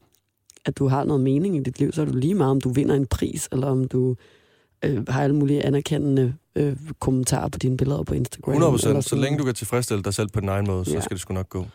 [0.66, 2.70] at du har noget mening i dit liv, så er du lige meget, om du
[2.70, 4.16] vinder en pris, eller om du
[4.86, 8.52] øh, har alle mulige anerkendende øh, kommentarer på dine billeder på Instagram.
[8.54, 9.10] 100 eller procent.
[9.10, 11.00] Så længe du kan tilfredsstille dig selv på din egen måde, så Ja.
[11.02, 11.66] skal det sgu nok gå.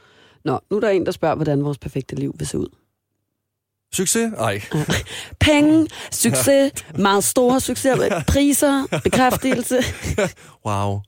[0.45, 2.67] Nå, nu er der en, der spørger, hvordan vores perfekte liv vil se ud.
[3.95, 4.33] Succes?
[4.39, 4.63] Ej.
[5.41, 9.77] Penge, succes, meget store succeser, priser, bekræftelse.
[10.67, 11.01] Wow.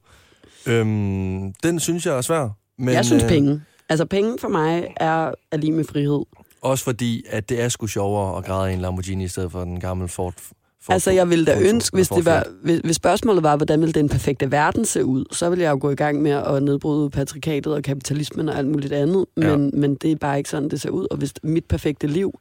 [0.67, 2.49] Øhm, den synes jeg er svær.
[2.79, 3.63] Men, Jeg synes øh, penge.
[3.89, 6.21] Altså penge for mig er, er lige med frihed.
[6.63, 9.61] Også fordi, at det er sgu sjovere at græde i en Lamborghini i stedet for
[9.65, 10.35] den gamle Ford.
[10.37, 13.81] Ford Altså, jeg ville da Ford- ønske, hvis, det var, hvis, hvis spørgsmålet var, hvordan
[13.81, 16.63] ville den perfekte verden se ud, så ville jeg jo gå i gang med at
[16.63, 19.27] nedbryde patrikatet og kapitalismen og alt muligt andet.
[19.37, 19.57] Ja.
[19.57, 21.07] Men, men det er bare ikke sådan, det ser ud.
[21.11, 22.41] Og hvis mit perfekte liv,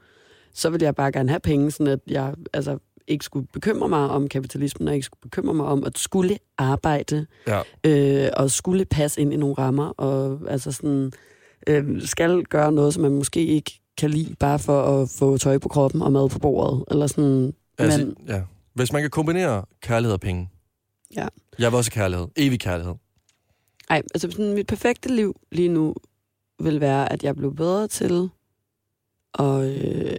[0.55, 4.09] så ville jeg bare gerne have penge, sådan at jeg altså, ikke skulle bekymre mig
[4.09, 7.61] om kapitalismen, og ikke skulle bekymre mig om at skulle arbejde, Ja.
[7.83, 11.11] øh, og skulle passe ind i nogle rammer, og altså sådan,
[11.67, 15.57] øh, skal gøre noget, som man måske ikke kan lide, bare for at få tøj
[15.57, 17.53] på kroppen og mad på bordet, eller sådan.
[17.77, 18.41] Altså, men, ja.
[18.73, 20.49] Hvis man kan kombinere kærlighed og penge.
[21.15, 21.27] Ja.
[21.59, 22.27] Jeg vil også kærlighed.
[22.35, 22.93] Evig kærlighed.
[23.89, 25.95] Ej, altså sådan, mit perfekte liv lige nu
[26.59, 28.29] vil være, at jeg blev bedre til
[29.39, 30.15] at, øh,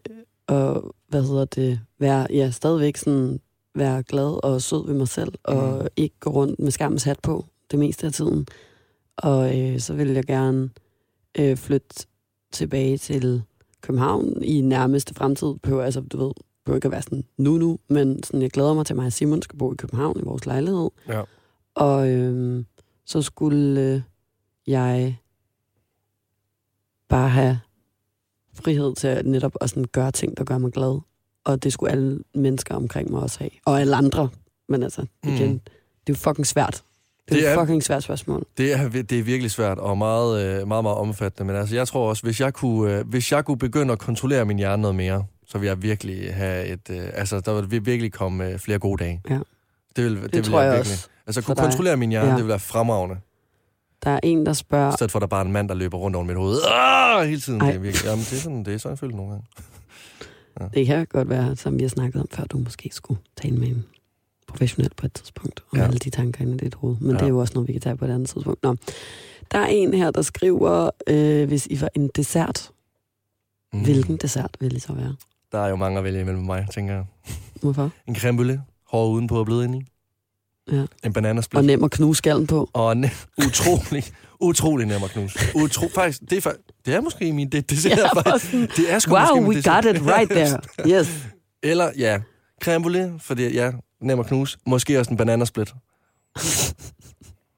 [1.26, 3.40] hedder det, være, ja, stadigvæk sådan,
[3.74, 5.86] være glad og sød ved mig selv, og Mhm.
[5.96, 8.46] ikke gå rundt med skammens hat på det meste af tiden.
[9.16, 10.70] Og øh, så vil jeg gerne
[11.38, 12.06] øh, flytte
[12.52, 13.42] tilbage til
[13.80, 15.54] København i nærmeste fremtid.
[15.62, 16.32] På, altså, du ved,
[16.64, 19.06] behøver ikke at være sådan nu nu, men sådan, jeg glæder mig til, at mig
[19.06, 20.90] og Simon skal bo i København i vores lejlighed.
[21.08, 21.22] Ja.
[21.74, 22.64] Og øh,
[23.04, 24.00] så skulle øh,
[24.66, 25.16] jeg
[27.08, 27.60] bare have
[28.54, 31.00] frihed til at netop at sådan gøre ting, der gør mig glad.
[31.46, 33.50] Og det skulle alle mennesker omkring mig også have.
[33.64, 34.28] Og alle andre.
[34.68, 35.52] Men altså, igen, Mm.
[35.52, 35.60] mm.
[36.06, 36.82] det er jo fucking svært.
[37.28, 38.44] Det er, Det er- fucking svært spørgsmål.
[38.58, 41.46] Det er, det er virkelig svært og meget, øh, meget, meget omfattende.
[41.52, 44.44] Men altså, jeg tror også, hvis jeg, kunne, øh, hvis jeg kunne begynde at kontrollere
[44.44, 46.80] min hjerne noget mere, så ville jeg virkelig have et...
[46.90, 49.20] Øh, altså, der ville virkelig komme flere gode dage.
[49.30, 49.38] Ja.
[49.96, 50.92] Det, vil, det, Det, vil tror jeg, virkelig.
[50.92, 51.08] også.
[51.26, 51.62] Altså, kunne dig.
[51.62, 52.30] kontrollere min hjerne, ja.
[52.32, 53.16] Det ville være fremragende.
[54.04, 54.90] Der er en, der I spørger...
[54.90, 56.58] stedet for, at der bare er en mand, der løber rundt over mit hoved.
[56.74, 57.60] Ah, hele tiden.
[57.60, 57.66] Ej.
[57.66, 59.46] Det er virkelig, jamen, det er sådan, det er sådan, jeg føler nogle gange.
[60.74, 63.68] Det kan godt være, som vi har snakket om før, du måske skulle tale med
[63.68, 63.84] en
[64.46, 65.82] professionel på et tidspunkt, om Ja.
[65.82, 65.88] ja.
[65.88, 66.96] alle de tanker inde i dit hoved.
[67.00, 67.12] Men Ja.
[67.12, 67.18] ja.
[67.18, 68.62] det er jo også noget, vi kan tage på et andet tidspunkt.
[68.62, 68.76] Nå.
[69.52, 72.70] Der er en her, der skriver, øh, hvis I var en dessert,
[73.72, 73.82] mm.
[73.82, 75.16] hvilken dessert vil I så være?
[75.52, 77.04] Der er jo mange at vælge imellem mig, tænker jeg.
[77.60, 77.90] Hvorfor?
[78.06, 78.58] En creme brûlée,
[78.90, 79.84] hård udenpå og blød indeni.
[80.72, 80.84] Ja.
[81.04, 81.58] En bananasplit.
[81.58, 82.70] Og nem at knuse skallen på.
[82.72, 84.04] Og ne- utrolig,
[84.40, 85.38] utrolig nem at knuse.
[85.54, 88.92] Utro, faktisk, det er, fa- det er måske min det, det, Ja, er, faktisk, det
[88.92, 89.84] er sgu måske wow, min we dessert.
[89.84, 90.60] got it right there.
[90.98, 91.08] Yes.
[91.62, 92.20] Eller, ja,
[92.62, 94.58] creme fordi ja, nem at knuse.
[94.66, 95.74] Måske også en bananasplit.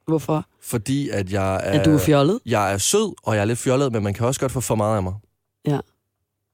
[0.06, 0.44] Hvorfor?
[0.62, 1.58] Fordi at jeg er...
[1.58, 2.40] Er du fjollet?
[2.46, 4.74] Jeg er sød, og jeg er lidt fjollet, men man kan også godt få for
[4.74, 5.14] meget af mig.
[5.66, 5.78] Ja.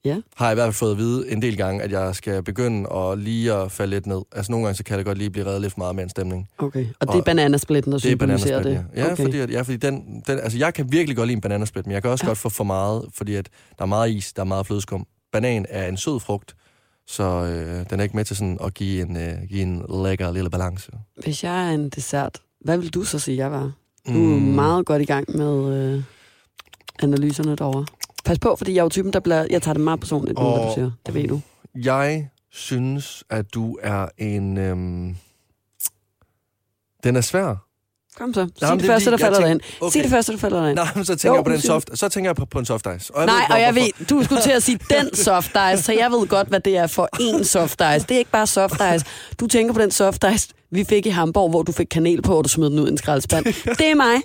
[0.04, 0.16] Ja.
[0.36, 2.92] Har jeg i hvert fald fået at vide en del gange, at jeg skal begynde
[2.92, 4.22] at lige at falde lidt ned.
[4.32, 6.10] Altså nogle gange, så kan det godt lige blive reddet lidt for meget med en
[6.10, 6.48] stemning.
[6.58, 6.86] Okay.
[7.00, 8.84] Og det er bananasplitten, der Det er symboliserer det?
[8.96, 9.12] ja.
[9.12, 9.22] Okay.
[9.24, 11.92] fordi, at, ja, fordi den, den, altså jeg kan virkelig godt lide en bananasplit, men
[11.94, 12.28] jeg kan også Ja.
[12.30, 15.06] godt få for meget, fordi at der er meget is, der er meget flødeskum.
[15.32, 16.56] Banan er en sød frugt,
[17.06, 20.32] så øh, den er ikke med til sådan at give en, øh, give en lækker
[20.32, 20.90] lille balance.
[21.22, 23.72] Hvis jeg er en dessert, hvad vil du så sige, jeg var?
[24.08, 26.02] Du er meget godt i gang med øh,
[27.02, 27.86] analyserne derovre.
[28.24, 29.46] Pas på, fordi jeg er jo typen, der bliver...
[29.50, 30.90] Jeg tager det meget personligt, nu, hvad du siger.
[31.06, 31.40] Det ved du.
[31.74, 34.58] Jeg synes, at du er en...
[34.58, 35.16] Øhm...
[37.04, 37.54] Den er svær.
[38.16, 38.40] Kom så.
[38.40, 39.60] Sig Jamen, det, det første, der falder dig ind.
[39.80, 39.92] Okay.
[39.92, 40.76] Sig det første, der falder dig ind.
[40.76, 42.64] Nej, men så tænker Jo, jeg på den soft, så tænker jeg på, på en
[42.64, 43.14] soft ice.
[43.14, 43.88] Og jeg Nej, ved og jeg hvorfor.
[43.98, 46.76] ved, du skulle til at sige den soft ice, så jeg ved godt, hvad det
[46.76, 48.06] er for en soft ice.
[48.08, 49.06] Det er ikke bare soft ice.
[49.40, 52.38] Du tænker på den soft ice, vi fik i Hamburg, hvor du fik kanel på,
[52.38, 53.44] og du smed den ud i en skraldespand.
[53.78, 54.16] Det er mig.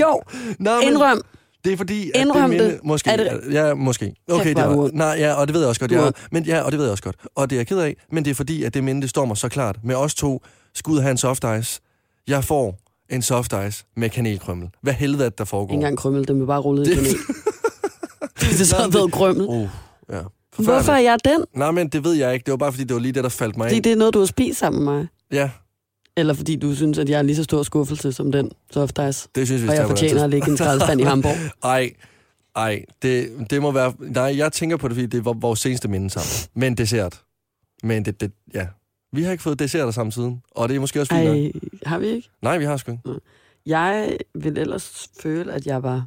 [0.00, 0.22] Jo,
[0.58, 1.22] Nå, men indrøm.
[1.64, 2.66] Det er fordi, at Indrøm det, det.
[2.68, 4.14] minde, måske, Er det- ja, måske.
[4.30, 6.72] Okay, det var, nej, ja, og det ved jeg også godt, jeg, men ja, og
[6.72, 7.16] det ved jeg også godt.
[7.34, 9.24] Og det er jeg ked af, men det er fordi, at det minde, det står
[9.24, 9.76] mig så klart.
[9.84, 10.42] Med os to
[10.74, 11.80] skal ud og have en soft ice.
[12.28, 12.78] Jeg får
[13.10, 14.68] en soft ice med kanelkrømmel.
[14.82, 15.68] Hvad helvede er det, der foregår?
[15.72, 17.10] Ikke engang krømmel, den vil bare rulle i kanel.
[18.40, 19.46] det er så Nå, været krømmel.
[19.48, 19.68] Uh,
[20.12, 20.20] ja.
[20.58, 21.44] Hvorfor er jeg den?
[21.56, 22.44] Nej, men det ved jeg ikke.
[22.44, 23.84] Det var bare fordi, det var lige det, der faldt mig Fordi ind.
[23.84, 25.06] det er noget, du har spist sammen med mig.
[25.32, 25.50] Ja,
[26.16, 29.28] Eller fordi du synes, at jeg er lige så stor skuffelse som den soft ice.
[29.34, 31.36] det synes vi Og jeg fortjener at ligge en skraldespand i Hamburg.
[31.64, 31.92] Ej,
[32.56, 33.94] ej, det, det må være...
[33.98, 36.50] Nej, jeg tænker på det, fordi det var vores seneste minde sammen.
[36.54, 37.22] Men dessert.
[37.82, 38.66] Men det, det, ja.
[39.12, 40.42] Vi har ikke fået desserter sammen siden.
[40.50, 41.28] Og det er måske også fint.
[41.28, 41.52] Ej,
[41.86, 42.28] har vi ikke?
[42.42, 43.20] Nej, vi har sgu ikke.
[43.66, 46.06] Jeg vil ellers føle, at jeg var...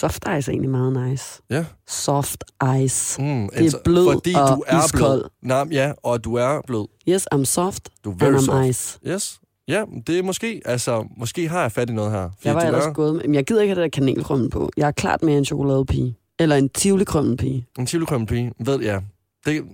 [0.00, 1.42] Soft ice er egentlig meget nice.
[1.50, 1.64] Ja.
[1.86, 2.44] Soft
[2.84, 3.22] ice.
[3.22, 5.20] Mm, Det er blød fordi og du er iskold.
[5.20, 5.30] blød.
[5.42, 6.86] Nej, ja, og du er blød.
[7.08, 8.68] Yes, I'm soft Du er and very I'm soft.
[8.68, 8.98] ice.
[9.06, 9.40] Yes.
[9.68, 12.30] Ja, det er måske, altså, måske har jeg fat i noget her.
[12.44, 13.22] Jeg var ellers er gået med...
[13.24, 14.70] Men jeg gider ikke have det der kanelkrømmel på.
[14.76, 16.16] Jeg er klart mere en chokoladepige.
[16.38, 17.66] Eller en tivoli-krømmelpige.
[17.78, 19.00] en tivolikrømmel Ved, ja.
[19.46, 19.64] Det,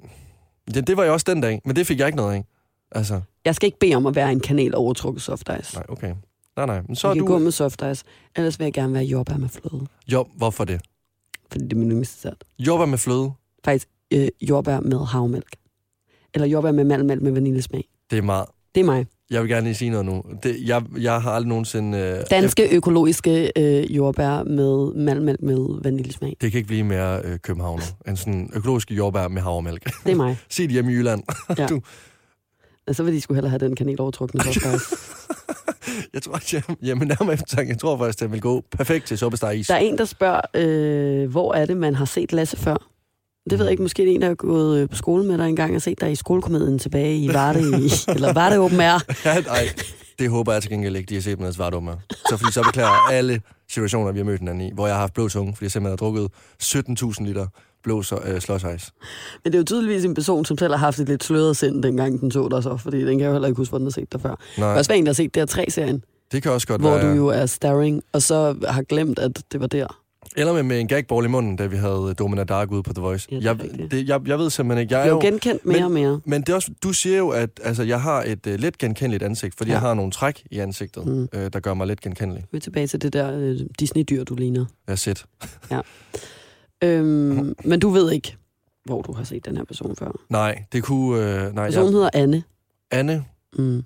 [0.74, 2.44] det, det var jeg også den dag, men det fik jeg ikke noget af.
[2.92, 5.74] Altså, Jeg skal ikke bede om at være en kanel overtrukket soft ice.
[5.76, 6.14] nej, okay.
[6.56, 6.80] Nej, nej.
[6.86, 7.32] Men så Så er jeg kan du...
[7.32, 8.04] gå med soft ice.
[8.36, 9.86] Ellers vil jeg gerne være jordbær med fløde.
[10.12, 10.80] Jo, hvorfor det?
[11.52, 12.44] Fordi det er min yndlingsdessert.
[12.58, 13.30] Jordbær med fløde,
[13.64, 15.56] Faktisk øh, jordbær med havmælk.
[16.34, 17.84] Eller jordbær med malmælk med vaniljesmag.
[18.10, 18.46] det er meget...
[18.74, 19.06] Det er mig.
[19.30, 20.22] Jeg vil gerne lige sige noget nu.
[20.42, 21.98] Det, jeg, jeg har aldrig nogensinde...
[21.98, 26.36] Øh, Danske økologiske øh, jordbær med malmælk med vaniljesmag.
[26.40, 29.84] Det kan ikke blive mere øh, københavner end sådan økologiske jordbær med havremælk.
[30.04, 30.38] Det er mig.
[30.48, 31.22] Sig det hjemme i Jylland.
[32.86, 34.40] Og så vil de skulle hellere have den kanel overtrukne.
[36.14, 39.18] Jeg tror, at jeg, jamen, nærmere eftertanke, jeg tror faktisk, det vil gå perfekt til
[39.18, 39.66] suppestegis.
[39.66, 42.90] Der er en, der spørger, øh, hvor er det, man har set Lasse før?
[43.50, 43.82] Det ved jeg ikke.
[43.82, 46.00] Måske er det en, der er gået øh, på skole med dig engang og set
[46.00, 49.04] dig i skolekomedien tilbage i Varde, i, eller Varde Open Air.
[49.24, 49.68] Ja, nej,
[50.18, 51.90] det håber jeg til gengæld ikke, de har set med svart om
[52.28, 55.00] Så fordi så beklager jeg alle situationer, vi har mødt hinanden i, hvor jeg har
[55.00, 56.28] haft blå tunge, fordi jeg simpelthen har drukket
[56.62, 57.46] 17.000 liter
[57.84, 58.92] blå så, øh, slåsejs.
[59.44, 61.82] Men det er jo tydeligvis en person, som selv har haft et lidt sløret sind,
[61.82, 63.86] dengang den så dig så, fordi den kan jeg jo heller ikke huske, hvor den
[63.86, 64.34] har set dig før.
[64.58, 67.10] Nej, kan også en, der har set DR3-serien, det kan også godt hvor være.
[67.10, 69.86] du jo er starring, og så har glemt, at det var der.
[70.36, 73.02] Eller med, med en gagball i munden, da vi havde Domina Dark ude på The
[73.02, 73.28] Voice.
[73.30, 74.94] Ja, det jeg, det, jeg, jeg ved simpelthen ikke.
[74.94, 76.20] Jeg Jeg er jo genkendt mere men- og mere.
[76.24, 79.22] men det er også, du siger jo, at altså, jeg har et uh, lidt genkendeligt
[79.22, 79.72] ansigt, fordi Ja.
[79.74, 79.80] ja.
[79.80, 81.28] jeg har nogle træk i ansigtet, Mm.
[81.32, 82.44] øh, der gør mig lidt genkendelig.
[82.52, 84.64] Vi er tilbage til det der øh, Disney-dyr, du ligner.
[84.86, 85.24] Jeg er set.
[86.84, 88.36] Øhm, men du ved ikke,
[88.84, 90.10] hvor du har set den her person før.
[90.28, 91.18] Nej, det kunne...
[91.46, 92.42] Øh, nej, Personen jeg, hedder Anne.
[92.90, 93.24] Anne,
[93.58, 93.84] Mm.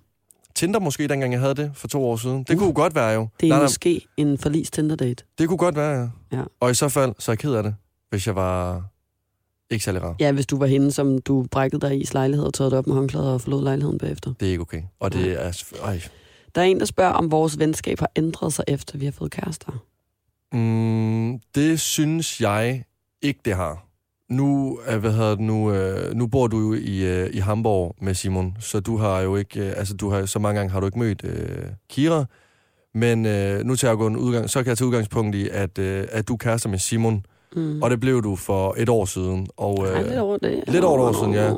[0.54, 2.42] Tinder måske, dengang jeg havde det for to år siden.
[2.42, 2.60] Det Uh.
[2.60, 3.28] kunne godt være jo.
[3.40, 5.24] Det er nej, nej, måske en forlis Tinder-date.
[5.38, 6.36] det kunne godt være, ja.
[6.38, 6.42] Ja.
[6.60, 7.74] Og i så fald, så er jeg ked af det,
[8.10, 8.84] hvis jeg var
[9.70, 10.16] ikke særlig rar.
[10.20, 12.86] Ja, hvis du var hende, som du brækkede dig i lejlighed og tog det op
[12.86, 14.32] med håndklæder og forlod lejligheden bagefter.
[14.40, 14.82] Det er ikke okay.
[15.00, 15.22] Og Nej.
[15.22, 15.62] det er...
[15.84, 16.02] Ej.
[16.54, 19.30] Der er en, der spørger, om vores venskab har ændret sig, efter vi har fået
[19.30, 19.72] kærester.
[20.52, 22.84] Mm, det synes jeg
[23.22, 23.84] ikke, det har.
[24.30, 27.96] Nu, øh, hvad hedder det, nu, øh, nu bor du jo i, øh, i Hamburg
[28.00, 30.80] med Simon, så du har jo ikke, øh, altså du har, så mange gange har
[30.80, 32.24] du ikke mødt øh, Kira,
[32.94, 36.04] men øh, nu tager jeg en udgang, så kan jeg tage udgangspunkt i, at, øh,
[36.10, 37.24] at du er kærester med Simon,
[37.56, 37.82] Mm.
[37.82, 39.46] og det blev du for et år siden.
[39.56, 40.64] Og, Ej, lidt over det.
[40.68, 41.44] lidt over et år siden, ja.
[41.44, 41.52] ja.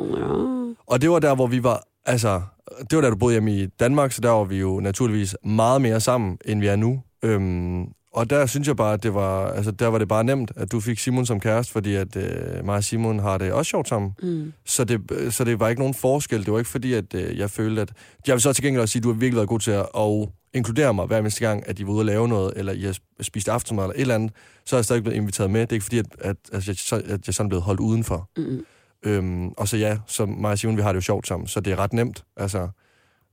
[0.86, 2.42] Og det var der, hvor vi var, altså,
[2.90, 5.82] det var da du boede hjemme i Danmark, så der var vi jo naturligvis meget
[5.82, 7.02] mere sammen, end vi er nu.
[7.22, 10.52] Øhm, og der synes jeg bare, at det var, altså, der var det bare nemt,
[10.56, 13.70] at du fik Simon som kæreste, fordi at øh, mig og Simon har det også
[13.70, 14.12] sjovt sammen.
[14.22, 14.52] Mm.
[14.66, 15.00] Så det,
[15.34, 16.44] så det var ikke nogen forskel.
[16.44, 17.92] Det var ikke fordi, at øh, jeg følte, at...
[18.26, 19.86] Jeg vil så til gengæld også sige, at du har virkelig været god til at,
[19.98, 22.82] at inkludere mig hver eneste gang, at I var ude og lave noget, eller I
[22.82, 24.32] har sp- spist aftensmad eller et eller andet,
[24.64, 25.60] så er jeg stadig blevet inviteret med.
[25.60, 27.80] Det er ikke fordi, at, at, at, jeg, så- at jeg sådan er blevet holdt
[27.80, 28.30] udenfor.
[28.36, 28.64] Mm.
[29.04, 31.60] Øhm, og så ja, som mig og Simon, vi har det jo sjovt sammen, så
[31.60, 32.24] det er ret nemt.
[32.36, 32.68] Altså,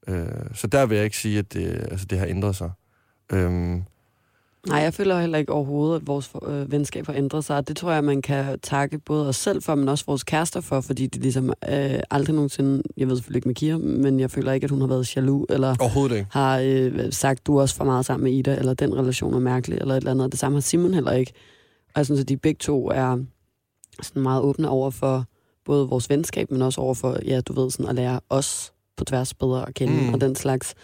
[0.07, 2.71] øh, så der vil jeg ikke sige, at det, altså, det har ændret sig.
[3.33, 3.83] Øhm,
[4.67, 7.67] Nej, jeg føler heller ikke overhovedet, at vores øh, venskab har ændret sig.
[7.67, 10.81] Det tror jeg, man kan takke både os selv for, men også vores kærester for,
[10.81, 14.51] fordi det ligesom øh, aldrig nogensinde, jeg ved selvfølgelig ikke med Kira, men jeg føler
[14.51, 16.27] ikke, at hun har været jaloux, eller overhovedet ikke.
[16.31, 19.39] har øh, sagt, du er også for meget sammen med Ida, eller den relation er
[19.39, 20.31] mærkelig, eller et eller andet.
[20.31, 21.33] Det samme har Simon heller ikke.
[21.87, 23.17] Og jeg synes, at de begge to er
[24.01, 25.25] sådan meget åbne over for
[25.65, 29.05] både vores venskab, men også over for, ja, du ved, sådan at lære os på
[29.05, 30.13] tværs bedre at kende, mm.
[30.13, 30.75] og den slags.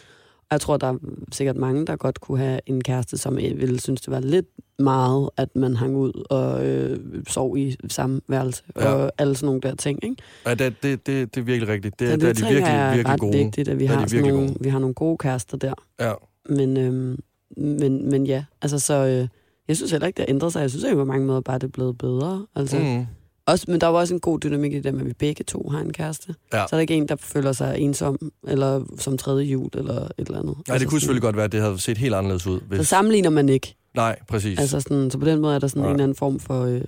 [0.53, 0.97] Jeg tror, der er
[1.31, 4.45] sikkert mange, der godt kunne have en kæreste, som øh, ville synes, det var lidt
[4.79, 8.93] meget, at man hang ud og øh, sov i samme værelse, Ja.
[8.93, 10.15] og alle sådan nogle der ting, ikke?
[10.45, 11.99] Ja, det, det, det, det er virkelig rigtigt.
[11.99, 13.37] Det, Så det, det er de virkelig, er virkelig ret gode.
[13.37, 15.73] vigtigt, at vi har, sådan nogle, vi har nogle gode kærester der.
[15.99, 16.13] Ja.
[16.49, 17.19] Men, øhm,
[17.57, 18.93] men, men ja, altså så...
[19.07, 19.27] Øh,
[19.67, 20.61] jeg synes heller ikke, det har ændret sig.
[20.61, 22.45] Jeg synes ikke på mange måder bare, det er blevet bedre.
[22.55, 23.05] Altså, mm.
[23.45, 25.69] Også, men der var også en god dynamik i det, med, at vi begge to
[25.69, 26.35] har en kæreste.
[26.53, 26.57] Ja.
[26.57, 30.11] Så er der ikke en, der føler sig ensom, eller som tredje jul, eller et
[30.17, 30.57] eller andet.
[30.67, 32.59] Nej, det kunne selvfølgelig godt være, at det havde set helt anderledes ud.
[32.75, 33.75] Så sammenligner man ikke.
[33.93, 34.59] Nej, præcis.
[34.59, 35.89] Altså sådan, så på den måde er der sådan Nej.
[35.89, 36.65] en eller anden form for...
[36.65, 36.81] Øh,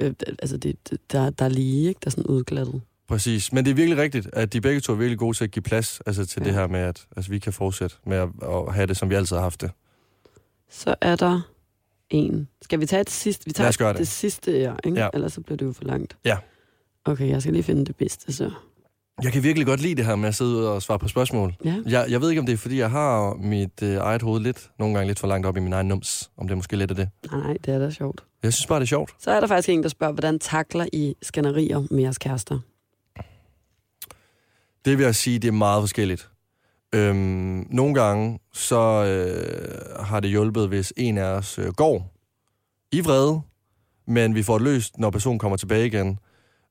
[0.00, 0.76] øh, altså, det,
[1.12, 2.00] der, der er lige, ikke?
[2.04, 2.80] Der er sådan udglattet.
[3.08, 3.52] Præcis.
[3.52, 5.62] Men det er virkelig rigtigt, at de begge to er virkelig gode til at give
[5.62, 6.40] plads altså til.
[6.40, 6.46] Ja.
[6.46, 9.14] det her med, at altså, vi kan fortsætte med at, at have det, som vi
[9.14, 9.70] altid har haft det.
[10.70, 11.40] Så er der
[12.14, 12.48] en.
[12.62, 13.46] Skal vi tage et sidste?
[13.46, 13.98] Vi tager Lad det.
[13.98, 15.00] det sidste, ja, ikke?
[15.00, 15.08] Ja.
[15.14, 16.16] Ellers så bliver det jo for langt.
[16.24, 16.36] Ja.
[17.04, 18.50] Okay, jeg skal lige finde det bedste, så.
[19.22, 21.54] Jeg kan virkelig godt lide det her med at sidde og svare på spørgsmål.
[21.64, 21.76] Ja.
[21.86, 24.70] Jeg, jeg ved ikke, om det er, fordi jeg har mit øh, eget hoved lidt,
[24.78, 26.30] nogle gange lidt for langt op i min egen nums.
[26.36, 27.08] Om det er måske lidt af det.
[27.32, 28.24] Nej, nej, det er da sjovt.
[28.42, 29.10] Jeg synes bare, det er sjovt.
[29.18, 32.58] Så er der faktisk en, der spørger, hvordan takler I skænderier med jeres kærester?
[34.84, 36.30] Det vil jeg sige, det er meget forskelligt.
[36.94, 42.12] Øhm, nogle gange, så øh, har det hjulpet, hvis en af os øh, går
[42.92, 43.40] i vrede,
[44.06, 46.18] men vi får det løst, når personen kommer tilbage igen.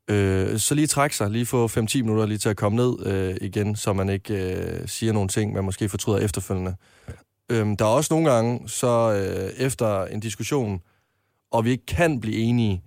[0.07, 3.37] Øh, så lige trække sig, lige få 5-10 minutter lige til at komme ned øh,
[3.41, 6.75] igen, så man ikke øh, siger nogle ting, man måske fortryder efterfølgende.
[7.49, 10.81] Øhm, der er også nogle gange, så øh, efter en diskussion,
[11.51, 12.83] og vi ikke kan blive enige,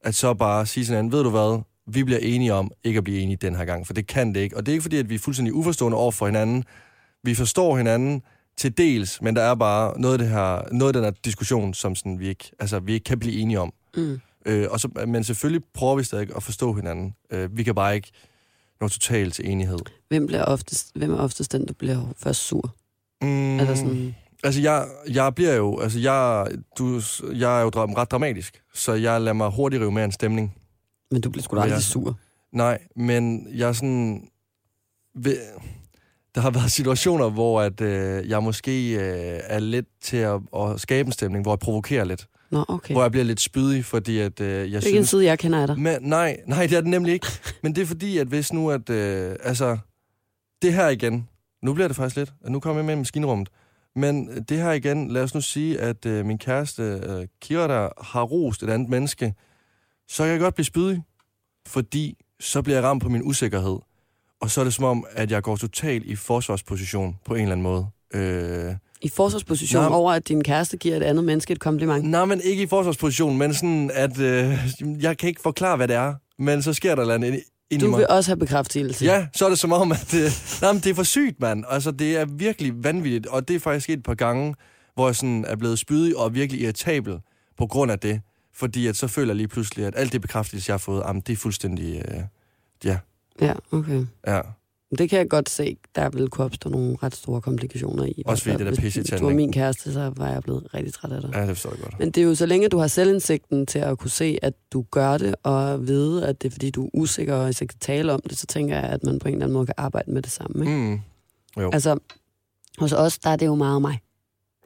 [0.00, 3.20] at så bare sige sådan, ved du hvad, vi bliver enige om ikke at blive
[3.20, 4.56] enige den her gang, for det kan det ikke.
[4.56, 6.64] Og det er ikke fordi, at vi er fuldstændig uforstående over for hinanden.
[7.22, 8.22] Vi forstår hinanden
[8.56, 11.74] til dels, men der er bare noget af, det her, noget af den her diskussion,
[11.74, 13.72] som sådan, vi, ikke, altså, vi ikke kan blive enige om.
[13.96, 14.20] Mm.
[14.46, 17.14] Øh, og så, men selvfølgelig prøver vi stadig at forstå hinanden.
[17.30, 18.10] Øh, vi kan bare ikke
[18.80, 19.78] nå totalt til enighed.
[20.08, 22.74] Hvem, bliver oftest, hvem er oftest den, der bliver først sur?
[23.22, 25.80] Mm, Er der sådan, Altså, jeg, jeg bliver jo...
[25.80, 26.46] Altså, jeg,
[26.78, 27.00] du,
[27.32, 30.54] jeg er jo ret dramatisk, så jeg lader mig hurtigt rive med en stemning.
[31.14, 31.80] Men du bliver sgu da aldrig Ja.
[31.80, 32.18] sur.
[32.52, 34.28] Nej, men jeg er sådan...
[35.14, 35.36] Ved,
[36.34, 40.80] der har været situationer, hvor at, øh, jeg måske øh, er lidt til at, at
[40.80, 42.26] skabe en stemning, hvor jeg provokerer lidt.
[42.50, 42.94] Nå, okay.
[42.94, 45.08] Hvor jeg bliver lidt spydig, fordi at, øh, jeg Det er ikke en synes...
[45.08, 45.78] side, jeg kender af dig.
[45.78, 47.26] Men, nej, nej, det er det nemlig ikke.
[47.62, 48.90] Men det er fordi, at hvis nu, at...
[48.90, 49.78] Øh, altså,
[50.62, 51.28] det her igen...
[51.62, 52.32] Nu bliver det faktisk lidt...
[52.48, 53.48] Nu kommer jeg med i maskinrummet.
[53.96, 57.88] Men det her igen, lad os nu sige, at øh, min kæreste, øh, Kira, der
[58.04, 59.34] har rost et andet menneske,
[60.08, 61.02] så kan jeg godt blive spydig.
[61.66, 63.78] Fordi så bliver jeg ramt på min usikkerhed.
[64.40, 67.52] Og så er det som om, at jeg går totalt i forsvarsposition på en eller
[67.52, 67.86] anden måde.
[68.14, 69.88] Øh, I forsvarsposition Nå.
[69.88, 72.04] over, at din kæreste giver et andet menneske et kompliment.
[72.10, 74.58] Nej, men ikke i forsvarsposition, men sådan, at øh,
[75.00, 76.14] jeg kan ikke forklare, hvad det er.
[76.38, 79.04] Men så sker der et eller andet ind, Du vil også have bekræftelse.
[79.04, 81.64] Ja, så er det som om, at det, nej, men det er for sygt, mand.
[81.68, 84.54] Altså, det er virkelig vanvittigt, og det er faktisk sket et par gange,
[84.94, 87.18] hvor jeg sådan er blevet spydig og virkelig irritabel
[87.58, 88.20] på grund af det.
[88.56, 91.22] Fordi at så føler jeg lige pludselig, at alt det bekræftelse, jeg har fået, jamen,
[91.26, 92.02] det er fuldstændig...
[92.08, 92.20] Øh,
[92.84, 92.98] ja,
[93.40, 94.06] Ja, okay.
[94.26, 94.40] ja.
[94.98, 98.22] Det kan jeg godt se, der vil kunne opstå nogle ret store komplikationer i.
[98.26, 100.94] Også fordi det er Hvis pisseirriterende, du var min kæreste, så var jeg blevet rigtig
[100.94, 101.30] træt af dig.
[101.34, 101.98] ja, det forstår jeg godt.
[101.98, 104.84] Men det er jo så længe, du har selvindsigten til at kunne se, at du
[104.90, 108.12] gør det, og vide, at det er fordi, du er usikker og ikke kan tale
[108.12, 110.22] om det, så tænker jeg, at man på en eller anden måde kan arbejde med
[110.22, 110.66] det samme.
[110.66, 110.78] Ikke?
[110.78, 111.00] Mm.
[111.62, 111.70] Jo.
[111.72, 111.98] Altså,
[112.78, 113.98] hos os, der er det jo meget mig.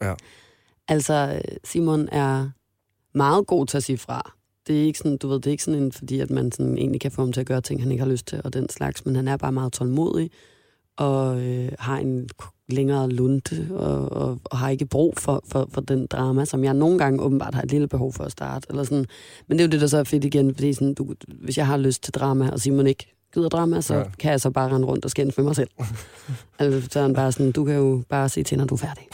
[0.03, 0.15] Ja.
[0.89, 2.51] Altså, Simon er
[3.15, 4.33] meget god til at sige fra.
[4.67, 6.79] Det er ikke sådan, du ved, det er ikke sådan en, fordi at man sådan
[6.79, 8.69] egentlig kan få ham til at gøre ting, han ikke har lyst til, og den
[8.69, 10.31] slags, men han er bare meget tålmodig,
[10.97, 12.29] og øh, har en
[12.69, 16.75] længere lunte, og, og, og har ikke brug for, for, for den drama, som jeg
[16.75, 18.67] nogle gange åbenbart har et lille behov for at starte.
[18.71, 19.07] Eller sådan.
[19.47, 21.67] Men det er jo det, der så er fedt igen, fordi sådan, du, hvis jeg
[21.67, 24.05] har lyst til drama, og Simon ikke gider drama, så Ja.
[24.19, 25.71] kan jeg så bare rende rundt og skændes med mig selv.
[26.59, 28.79] altså, så er han bare sådan, du kan jo bare se til, når du er
[28.79, 29.07] færdig.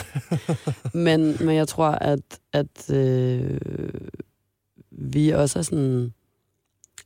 [0.94, 2.20] men, men jeg tror, at,
[2.53, 3.61] at øh,
[4.90, 6.12] vi også er sådan...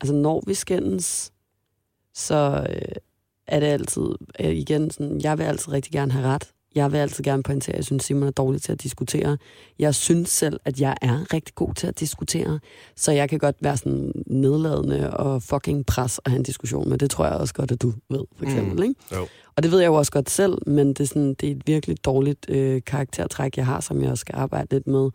[0.01, 1.33] Altså, når vi skændes,
[2.15, 2.97] så øh,
[3.47, 4.09] er det altid,
[4.41, 6.53] øh, igen, sådan, jeg vil altid rigtig gerne have ret.
[6.79, 9.39] Jeg vil altid gerne pointere, at jeg synes, Simon er dårlig til at diskutere.
[9.79, 12.61] Jeg synes selv, at jeg er rigtig god til at diskutere.
[12.97, 16.99] Så jeg kan godt være sådan nedladende og fucking pres at have en diskussion med.
[16.99, 18.77] Det tror jeg også godt, at du ved, for eksempel.
[18.77, 18.83] Mm.
[18.83, 18.95] Ikke?
[19.17, 19.27] Jo.
[19.57, 21.63] Og det ved jeg jo også godt selv, men det er, sådan, det er et
[21.67, 25.11] virkelig dårligt øh, karaktertræk, jeg har, som jeg også skal arbejde lidt med.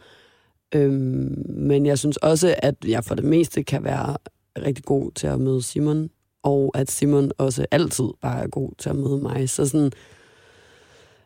[0.76, 4.18] Øhm, men jeg synes også, at jeg for det meste kan være
[4.58, 6.10] rigtig god til at møde Simon,
[6.44, 9.50] og at Simon også altid bare er god til at møde mig.
[9.50, 9.92] Så sådan,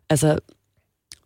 [0.10, 0.40] altså,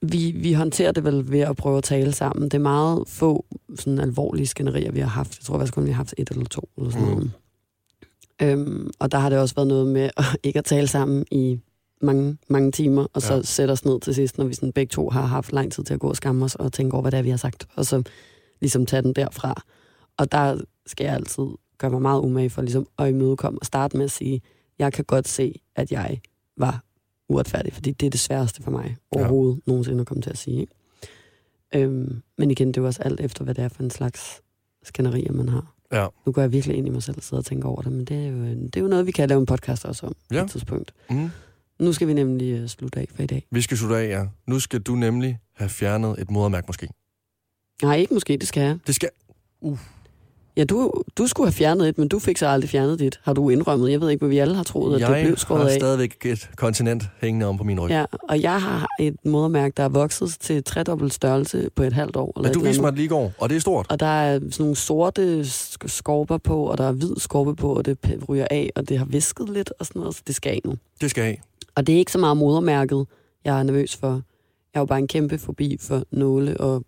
[0.01, 2.43] vi, vi håndterer det vel ved at prøve at tale sammen.
[2.43, 5.37] Det er meget få sådan alvorlige skænderier, vi har haft.
[5.39, 6.69] Jeg tror faktisk kun, vi har haft et eller to.
[6.77, 7.13] Eller sådan Mm.
[7.13, 7.31] noget.
[8.41, 11.59] Øhm, og der har det også været noget med at ikke at tale sammen i
[12.01, 13.41] mange, mange timer, og så Ja.
[13.41, 15.93] sætte os ned til sidst, når vi sådan begge to har haft lang tid til
[15.93, 17.85] at gå og skamme os og tænke over, hvad det er, vi har sagt, og
[17.85, 18.03] så
[18.61, 19.61] ligesom tage den derfra.
[20.17, 21.43] Og der skal jeg altid
[21.77, 24.41] gøre mig meget umage for ligesom at imødekomme og starte med at sige,
[24.79, 26.19] jeg kan godt se, at jeg
[26.57, 26.83] var
[27.31, 29.71] uretfærdig, fordi det er det sværeste for mig overhovedet ja.
[29.71, 30.59] nogensinde at komme til at sige.
[30.61, 30.73] Ikke?
[31.75, 34.41] Øhm, men igen, det er jo også alt efter, hvad det er for en slags
[34.83, 35.73] skænderier, man har.
[35.91, 36.07] Ja.
[36.25, 38.05] Nu går jeg virkelig ind i mig selv og sidder og tænker over det, men
[38.05, 40.39] det er jo, det er jo noget, vi kan lave en podcast også om Ja.
[40.39, 40.93] på et tidspunkt.
[41.09, 41.29] Mm.
[41.79, 43.47] Nu skal vi nemlig uh, slutte af for i dag.
[43.51, 44.25] Vi skal slutte af, ja.
[44.47, 46.87] Nu skal du nemlig have fjernet et modermærke måske.
[47.83, 48.77] Nej, ikke måske, det skal jeg.
[48.87, 49.09] Det skal...
[50.61, 53.19] Ja, du, du skulle have fjernet et, men du fik så aldrig fjernet dit.
[53.23, 53.91] Har du indrømmet?
[53.91, 55.75] Jeg ved ikke, hvad vi alle har troet, at jeg det blev skåret har af.
[55.75, 57.89] stadigvæk et kontinent hængende om på min ryg.
[57.89, 62.15] Ja, og jeg har et modermærke, der er vokset til tredobbelt størrelse på et halvt
[62.15, 62.33] år.
[62.37, 63.85] Eller Men du viste mig det lige går, og det er stort.
[63.89, 67.73] Og der er sådan nogle sorte sk- skorper på, og der er hvid skorpe på,
[67.75, 67.97] og det
[68.29, 70.73] ryger af, og det har visket lidt og sådan noget, så det skal af nu.
[71.01, 71.41] Det skal af.
[71.75, 73.05] Og det er ikke så meget modermærket,
[73.45, 74.07] jeg er nervøs for.
[74.07, 76.83] Jeg har jo bare en kæmpe fobi for nåle og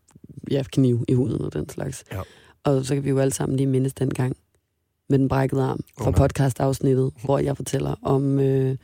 [0.51, 2.03] ja, kniv i huden og den slags.
[2.11, 2.19] Ja.
[2.63, 4.35] Og så kan vi jo alle sammen lige mindes den gang
[5.09, 6.17] med den brækkede arm fra nej.
[6.19, 8.77] podcast-afsnittet, hvor jeg fortæller om, øh,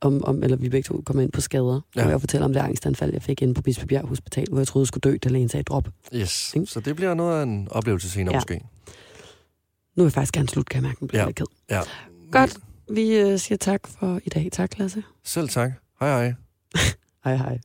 [0.00, 2.02] om, om, eller vi begge to kommer ind på skader, Ja.
[2.02, 4.82] hvor jeg fortæller om det angstanfald, jeg fik inde på Bispebjerg Hospital, hvor jeg troede,
[4.82, 5.88] jeg skulle dø, da lægen sagde drop.
[6.14, 6.54] Yes.
[6.54, 6.66] Ikke?
[6.66, 8.36] Så det bliver noget af en oplevelse senere Ja.
[8.38, 8.54] måske.
[8.54, 11.30] Nu vil jeg faktisk gerne slutte, kan jeg mærke, nu bliver Ja.
[11.32, 11.46] ked.
[11.70, 11.80] Ja.
[12.30, 12.56] Godt.
[12.90, 14.48] Vi øh, siger tak for i dag.
[14.52, 15.02] Tak, Lasse.
[15.24, 15.70] Selv tak.
[16.00, 16.34] Hej hej.
[17.24, 17.58] Hej hej.